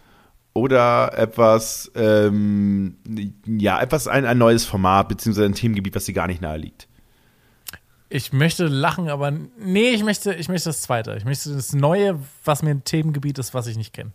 [0.53, 2.97] Oder etwas, ähm,
[3.45, 6.87] ja, etwas, ein, ein neues Format, beziehungsweise ein Themengebiet, was dir gar nicht nahe liegt?
[8.09, 11.15] Ich möchte lachen, aber nee, ich möchte, ich möchte das Zweite.
[11.17, 14.11] Ich möchte das Neue, was mir ein Themengebiet ist, was ich nicht kenne.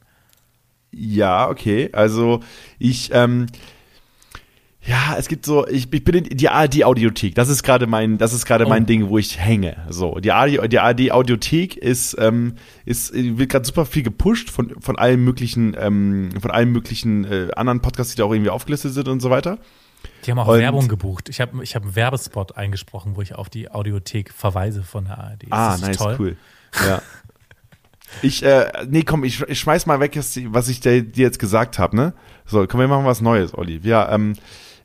[0.92, 1.90] Ja, okay.
[1.92, 2.40] Also
[2.78, 3.46] ich, ähm,
[4.82, 7.34] ja, es gibt so, ich, ich bin in die ARD-Audiothek.
[7.34, 8.68] Das ist gerade mein, das ist gerade oh.
[8.68, 9.76] mein Ding, wo ich hänge.
[9.90, 12.54] So, die ARD, die ARD-Audiothek ist, ähm,
[12.86, 17.48] ist, wird gerade super viel gepusht von, von allen möglichen, ähm, von allen möglichen äh,
[17.56, 19.58] anderen Podcasts, die da auch irgendwie aufgelistet sind und so weiter.
[20.24, 21.28] Die haben auch und Werbung gebucht.
[21.28, 25.18] Ich habe ich hab einen Werbespot eingesprochen, wo ich auf die Audiothek verweise von der
[25.18, 25.44] ARD.
[25.44, 26.16] Ist ah, nice, toll?
[26.18, 26.36] cool.
[26.86, 27.02] Ja.
[28.22, 31.96] ich, äh, nee, komm, ich, ich schmeiß mal weg, was ich dir jetzt gesagt habe,
[31.96, 32.14] ne?
[32.44, 33.80] So, komm, wir machen was Neues, Olli.
[33.82, 34.34] Ja, ähm,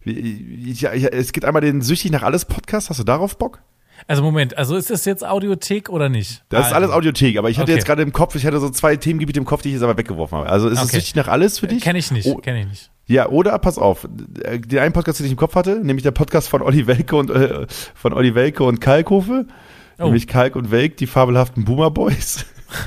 [0.03, 2.89] ich, ich, es gibt einmal den Süchtig nach alles Podcast.
[2.89, 3.61] Hast du darauf Bock?
[4.07, 6.43] Also Moment, also ist das jetzt Audiothek oder nicht?
[6.49, 7.75] Das ist alles Audiothek, aber ich hatte okay.
[7.75, 9.97] jetzt gerade im Kopf, ich hatte so zwei Themengebiete im Kopf, die ich jetzt aber
[9.97, 10.49] weggeworfen habe.
[10.49, 10.85] Also ist okay.
[10.85, 11.81] es süchtig nach alles für dich?
[11.81, 12.35] Kenne ich nicht, oh.
[12.35, 12.91] kenne ich nicht.
[13.07, 16.49] Ja, oder pass auf, den einen Podcast, den ich im Kopf hatte, nämlich der Podcast
[16.49, 17.65] von Olli Welke und äh,
[17.95, 19.47] von Olli Welke und Kalkhofe,
[19.97, 20.03] oh.
[20.03, 22.45] nämlich Kalk und Welk, die fabelhaften Boomer Boys.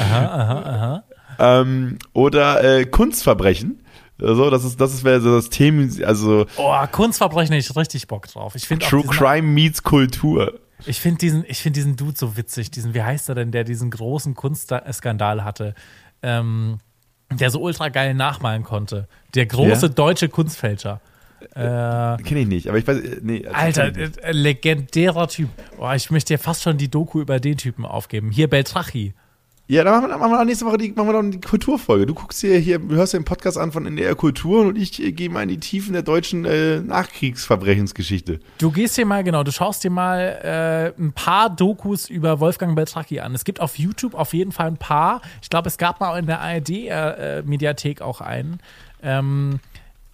[0.00, 1.04] aha, aha, aha.
[1.38, 3.83] Ähm, oder äh, Kunstverbrechen.
[4.18, 6.46] So, das ist, das ist wäre so das Thema, also.
[6.56, 8.54] Oh, Kunstverbrechen ich richtig Bock drauf.
[8.54, 10.60] Ich True diesen, Crime meets Kultur.
[10.86, 12.70] Ich finde diesen, ich finde diesen Dude so witzig.
[12.70, 15.74] Diesen, wie heißt er denn, der diesen großen Kunstskandal hatte?
[16.22, 16.78] Ähm,
[17.32, 19.08] der so ultra geil nachmalen konnte.
[19.34, 19.92] Der große ja?
[19.92, 21.00] deutsche Kunstfälscher.
[21.54, 23.46] Äh, Kenne ich nicht, aber ich weiß, äh, nee.
[23.46, 25.50] Alter, äh, legendärer Typ.
[25.78, 28.30] Oh, ich möchte dir fast schon die Doku über den Typen aufgeben.
[28.30, 29.14] Hier Beltrachi.
[29.66, 32.04] Ja, dann machen wir, machen wir nächste Woche die, machen wir dann die Kulturfolge.
[32.04, 35.10] Du guckst dir hier, du hörst den Podcast an von NDR Kultur und ich äh,
[35.12, 38.40] gehe mal in die Tiefen der deutschen äh, Nachkriegsverbrechensgeschichte.
[38.58, 42.76] Du gehst dir mal, genau, du schaust dir mal äh, ein paar Dokus über Wolfgang
[42.76, 43.34] Beltracchi an.
[43.34, 45.22] Es gibt auf YouTube auf jeden Fall ein paar.
[45.40, 48.60] Ich glaube, es gab mal in der ARD-Mediathek äh, auch einen.
[49.02, 49.60] Ähm,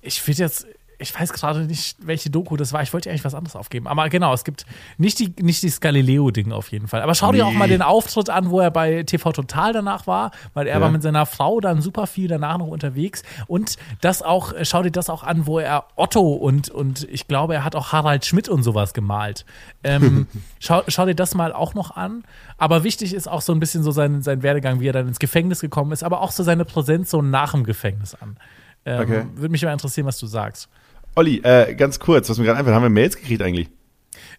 [0.01, 0.67] ich würde jetzt,
[1.01, 2.83] ich weiß gerade nicht, welche Doku das war.
[2.83, 3.87] Ich wollte eigentlich was anderes aufgeben.
[3.87, 4.67] Aber genau, es gibt
[4.99, 7.03] nicht, die, nicht dieses Galileo-Ding auf jeden Fall.
[7.03, 7.39] Aber schau nee.
[7.39, 10.77] dir auch mal den Auftritt an, wo er bei TV Total danach war, weil er
[10.77, 10.81] ja.
[10.81, 13.23] war mit seiner Frau dann super viel danach noch unterwegs.
[13.47, 17.55] Und das auch, schau dir das auch an, wo er Otto und, und ich glaube,
[17.55, 19.47] er hat auch Harald Schmidt und sowas gemalt.
[19.83, 20.27] Ähm,
[20.61, 22.25] schau, schau dir das mal auch noch an.
[22.59, 25.19] Aber wichtig ist auch so ein bisschen so sein, sein Werdegang, wie er dann ins
[25.19, 28.37] Gefängnis gekommen ist, aber auch so seine Präsenz so nach dem Gefängnis an.
[28.85, 29.27] Ähm, okay.
[29.35, 30.69] Würde mich mal interessieren, was du sagst.
[31.15, 33.69] Olli, äh, ganz kurz, was mir gerade einfach, haben wir Mails gekriegt eigentlich?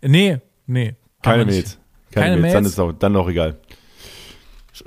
[0.01, 0.95] Nee, nee.
[1.21, 1.77] Keine Mails.
[2.11, 3.57] Keine, Keine Mails, Mails, dann ist auch, dann auch egal.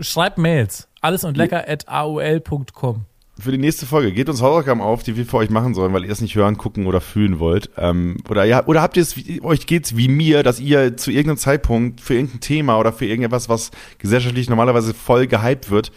[0.00, 0.88] Schreibt Mails.
[1.00, 3.06] Alles und lecker at aol.com
[3.38, 4.12] für die nächste Folge.
[4.12, 6.56] Gebt uns Hausaufgaben auf, die wir für euch machen sollen, weil ihr es nicht hören,
[6.56, 7.70] gucken oder fühlen wollt.
[7.76, 11.38] Ähm, oder, ja, oder habt ihr es, euch geht's wie mir, dass ihr zu irgendeinem
[11.38, 15.90] Zeitpunkt für irgendein Thema oder für irgendetwas, was gesellschaftlich normalerweise voll gehypt wird,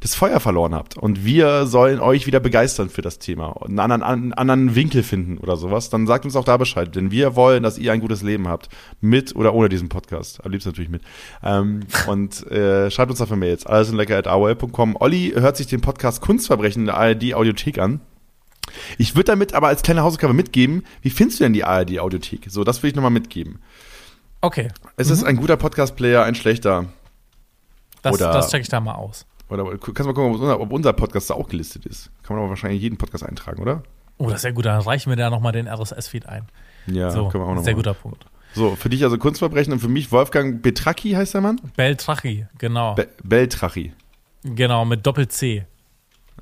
[0.00, 0.96] das Feuer verloren habt.
[0.96, 5.02] Und wir sollen euch wieder begeistern für das Thema und einen anderen, einen anderen Winkel
[5.02, 5.90] finden oder sowas.
[5.90, 6.94] Dann sagt uns auch da Bescheid.
[6.94, 8.68] Denn wir wollen, dass ihr ein gutes Leben habt.
[9.00, 10.44] Mit oder ohne diesen Podcast.
[10.44, 11.02] Am liebsten natürlich mit.
[11.42, 13.66] Ähm, und äh, schreibt uns dafür Mails.
[13.66, 14.96] Alles in lecker at AOL.com.
[14.98, 18.00] Olli hört sich den Podcast Kunstverbrechen in der ARD-Audiothek an.
[18.98, 22.46] Ich würde damit aber als kleine Hausaufgabe mitgeben, wie findest du denn die ARD-Audiothek?
[22.48, 23.60] So, das will ich nochmal mitgeben.
[24.40, 24.68] Okay.
[24.96, 25.12] Es mhm.
[25.14, 26.86] ist ein guter Podcast-Player, ein schlechter.
[28.02, 29.26] Das, Oder das check ich da mal aus.
[29.48, 32.10] Oder kannst du mal gucken, ob unser, ob unser, Podcast da auch gelistet ist.
[32.22, 33.82] Kann man aber wahrscheinlich jeden Podcast eintragen, oder?
[34.16, 34.64] Oh, das ist ja gut.
[34.64, 36.46] Dann reichen wir da nochmal den RSS-Feed ein.
[36.86, 38.26] Ja, so, können wir auch noch Sehr guter Punkt.
[38.54, 41.60] So, für dich also Kunstverbrechen und für mich Wolfgang Betracchi heißt der Mann?
[41.76, 42.94] Beltrachi, genau.
[42.94, 43.92] Be Beltrachi.
[44.44, 45.66] Genau, mit Doppel-C.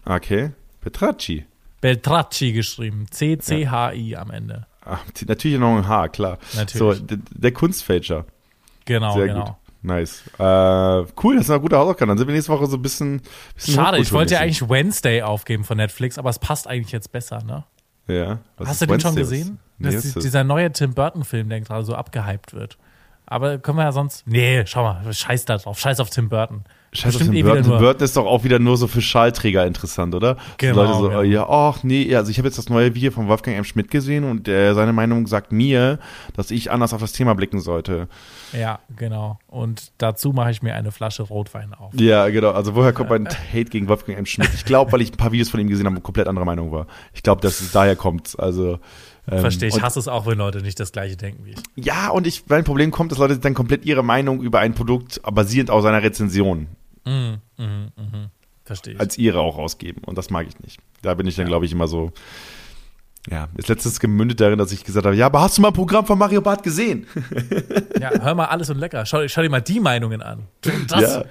[0.04, 0.50] Okay.
[0.80, 1.46] Betracchi.
[1.80, 3.06] Beltracchi geschrieben.
[3.10, 4.18] C-C-H-I ja.
[4.20, 4.66] am Ende.
[4.84, 6.38] Ach, natürlich noch ein H, klar.
[6.54, 6.98] Natürlich.
[6.98, 8.26] So, der, der Kunstfälscher.
[8.84, 9.44] Genau, Sehr genau.
[9.44, 9.54] Gut.
[9.82, 10.22] Nice.
[10.38, 12.08] Äh, cool, das ist eine gute Hausaufgabe.
[12.08, 13.20] Dann sind wir nächste Woche so ein bisschen.
[13.54, 17.10] bisschen Schade, ich wollte ja eigentlich Wednesday aufgeben von Netflix, aber es passt eigentlich jetzt
[17.10, 17.64] besser, ne?
[18.06, 18.38] Ja.
[18.64, 19.58] Hast du den schon gesehen?
[19.78, 22.78] Nee, das ist dieser neue Tim Burton-Film, der gerade so abgehypt wird.
[23.26, 24.26] Aber können wir ja sonst.
[24.26, 25.78] Nee, schau mal, scheiß da drauf.
[25.78, 26.64] Scheiß auf Tim Burton.
[26.94, 27.78] Scheiß auf Tim eh Burton.
[27.78, 30.36] Burton ist doch auch wieder nur so für Schallträger interessant, oder?
[30.58, 30.82] Genau.
[30.82, 31.22] Leute so, genau.
[31.22, 33.64] ja, ach nee, also ich habe jetzt das neue Video von Wolfgang M.
[33.64, 35.98] Schmidt gesehen und äh, seine Meinung sagt mir,
[36.36, 38.08] dass ich anders auf das Thema blicken sollte.
[38.52, 39.38] Ja, genau.
[39.46, 41.94] Und dazu mache ich mir eine Flasche Rotwein auf.
[41.94, 42.50] Ja, genau.
[42.50, 44.26] Also woher kommt mein Hate gegen Wolfgang M.
[44.26, 44.50] Schmidt?
[44.54, 46.72] Ich glaube, weil ich ein paar Videos von ihm gesehen habe und komplett anderer Meinung
[46.72, 46.86] war.
[47.14, 48.38] Ich glaube, dass es daher kommt.
[48.38, 48.78] Also
[49.30, 51.86] ähm, Verstehe, ich hasse es auch, wenn Leute nicht das gleiche denken wie ich.
[51.86, 55.22] Ja, und ich, mein Problem kommt, dass Leute dann komplett ihre Meinung über ein Produkt
[55.22, 56.66] basierend auf seiner Rezension
[57.04, 57.64] mm, mm,
[57.96, 58.30] mm,
[58.64, 59.00] Verstehe ich.
[59.00, 60.02] als ihre auch rausgeben.
[60.04, 60.80] Und das mag ich nicht.
[61.02, 61.48] Da bin ich dann, ja.
[61.48, 62.12] glaube ich, immer so.
[63.30, 65.74] Ja, ist letztens gemündet darin, dass ich gesagt habe, ja, aber hast du mal ein
[65.74, 67.06] Programm von Mario Barth gesehen?
[68.00, 69.06] ja, hör mal alles und lecker.
[69.06, 70.48] Schau, schau dir mal die Meinungen an.
[70.88, 71.24] Das, ja.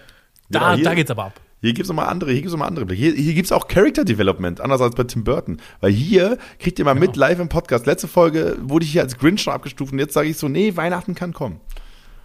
[0.49, 1.41] Da, genau, da geht's aber ab.
[1.61, 3.01] Hier gibt es nochmal andere, hier gibt es nochmal andere Blicke.
[3.01, 5.61] Hier, hier gibt es auch Character Development, anders als bei Tim Burton.
[5.79, 7.05] Weil hier kriegt ihr mal genau.
[7.05, 7.85] mit live im Podcast.
[7.85, 10.75] Letzte Folge wurde ich hier als Grinch schon abgestuft und jetzt sage ich so, nee,
[10.75, 11.59] Weihnachten kann kommen.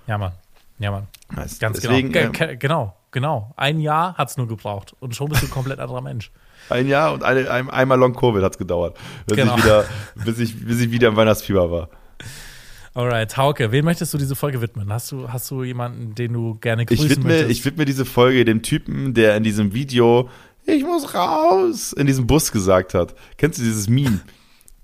[0.07, 0.33] Ja, Mann.
[0.79, 1.07] Ja, Mann.
[1.35, 1.59] Nice.
[1.59, 2.33] Ganz Deswegen, genau.
[2.39, 3.55] Ähm, genau, genau.
[3.57, 6.31] Ein Jahr hat es nur gebraucht und schon bist du ein komplett anderer Mensch.
[6.69, 8.95] Ein Jahr und eine, ein, einmal Long Covid hat es gedauert,
[9.27, 9.57] bis, genau.
[9.57, 9.85] ich wieder,
[10.23, 11.89] bis, ich, bis ich wieder im Weihnachtsfieber war.
[12.93, 14.93] Alright, Hauke, wen möchtest du diese Folge widmen?
[14.93, 17.51] Hast du, hast du jemanden, den du gerne grüßen ich widme, möchtest?
[17.51, 20.29] Ich widme diese Folge dem Typen, der in diesem Video,
[20.67, 23.15] ich muss raus, in diesem Bus gesagt hat.
[23.39, 24.21] Kennst du dieses Meme?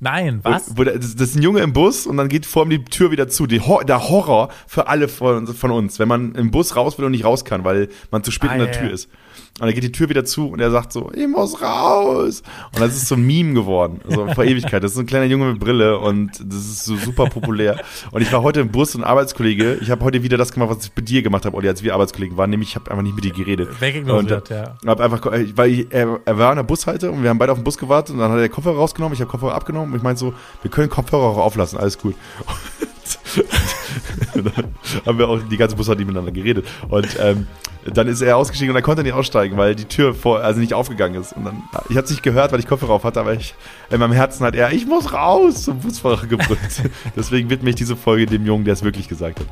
[0.03, 0.77] Nein, was?
[0.77, 3.13] Wo, wo das, ist ein Junge im Bus und dann geht vor ihm die Tür
[3.13, 3.47] wieder zu.
[3.47, 7.13] Die, der Horror für alle von, von, uns, wenn man im Bus raus will und
[7.13, 8.95] nicht raus kann, weil man zu spät ah, in der ja, Tür ja.
[8.95, 9.09] ist.
[9.61, 12.43] Und dann geht die Tür wieder zu und er sagt so, ich muss raus.
[12.75, 14.83] Und das ist so ein Meme geworden, so vor Ewigkeit.
[14.83, 17.81] Das ist ein kleiner Junge mit Brille und das ist so super populär.
[18.11, 20.71] Und ich war heute im Bus und ein Arbeitskollege, ich habe heute wieder das gemacht,
[20.71, 23.03] was ich bei dir gemacht habe, Olli, als wir Arbeitskollegen waren, nämlich ich habe einfach
[23.03, 23.81] nicht mit dir geredet.
[23.81, 24.77] Wegignoriert, ja.
[24.87, 25.21] Hab einfach,
[25.55, 27.79] weil ich, er, er war an der Bushalte und wir haben beide auf den Bus
[27.79, 30.21] gewartet und dann hat er den Kopfhörer rausgenommen, ich habe Kopfhörer abgenommen und ich meinte
[30.21, 32.15] so, wir können Kopfhörer auch auflassen, alles gut.
[34.55, 34.75] dann
[35.07, 36.67] haben wir auch die ganze Busfahrt miteinander geredet.
[36.89, 37.47] Und ähm,
[37.85, 40.75] dann ist er ausgestiegen und er konnte nicht aussteigen, weil die Tür vor, also nicht
[40.75, 41.33] aufgegangen ist.
[41.37, 43.55] Und dann, ich habe es nicht gehört, weil ich Kopfhörer auf hatte, aber ich,
[43.91, 46.59] in meinem Herzen hat er, ich muss raus, zum Busfahrer gebrüllt.
[47.17, 49.47] Deswegen widme ich diese Folge dem Jungen, der es wirklich gesagt hat.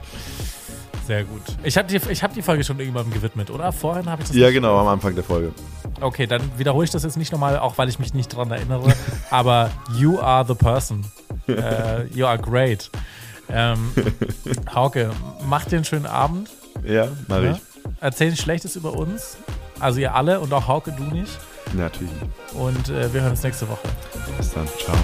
[1.06, 1.42] Sehr gut.
[1.64, 3.72] Ich habe die, hab die Folge schon irgendwann gewidmet, oder?
[3.72, 5.52] Vorhin habe ich das Ja, genau, am Anfang der Folge.
[6.00, 8.94] Okay, dann wiederhole ich das jetzt nicht nochmal, auch weil ich mich nicht dran erinnere.
[9.30, 11.04] aber you are the person.
[11.48, 12.90] Uh, you are great.
[13.52, 13.92] Ähm,
[14.74, 15.10] Hauke,
[15.46, 16.50] mach dir einen schönen Abend.
[16.84, 17.52] Ja, mach ja?
[17.52, 17.58] ich.
[18.00, 19.36] Erzähl nicht Schlechtes über uns.
[19.78, 21.38] Also ihr alle und auch Hauke, du nicht.
[21.74, 22.10] Natürlich.
[22.54, 23.88] Und äh, wir hören uns nächste Woche.
[24.36, 24.66] Bis dann.
[24.78, 24.96] Ciao.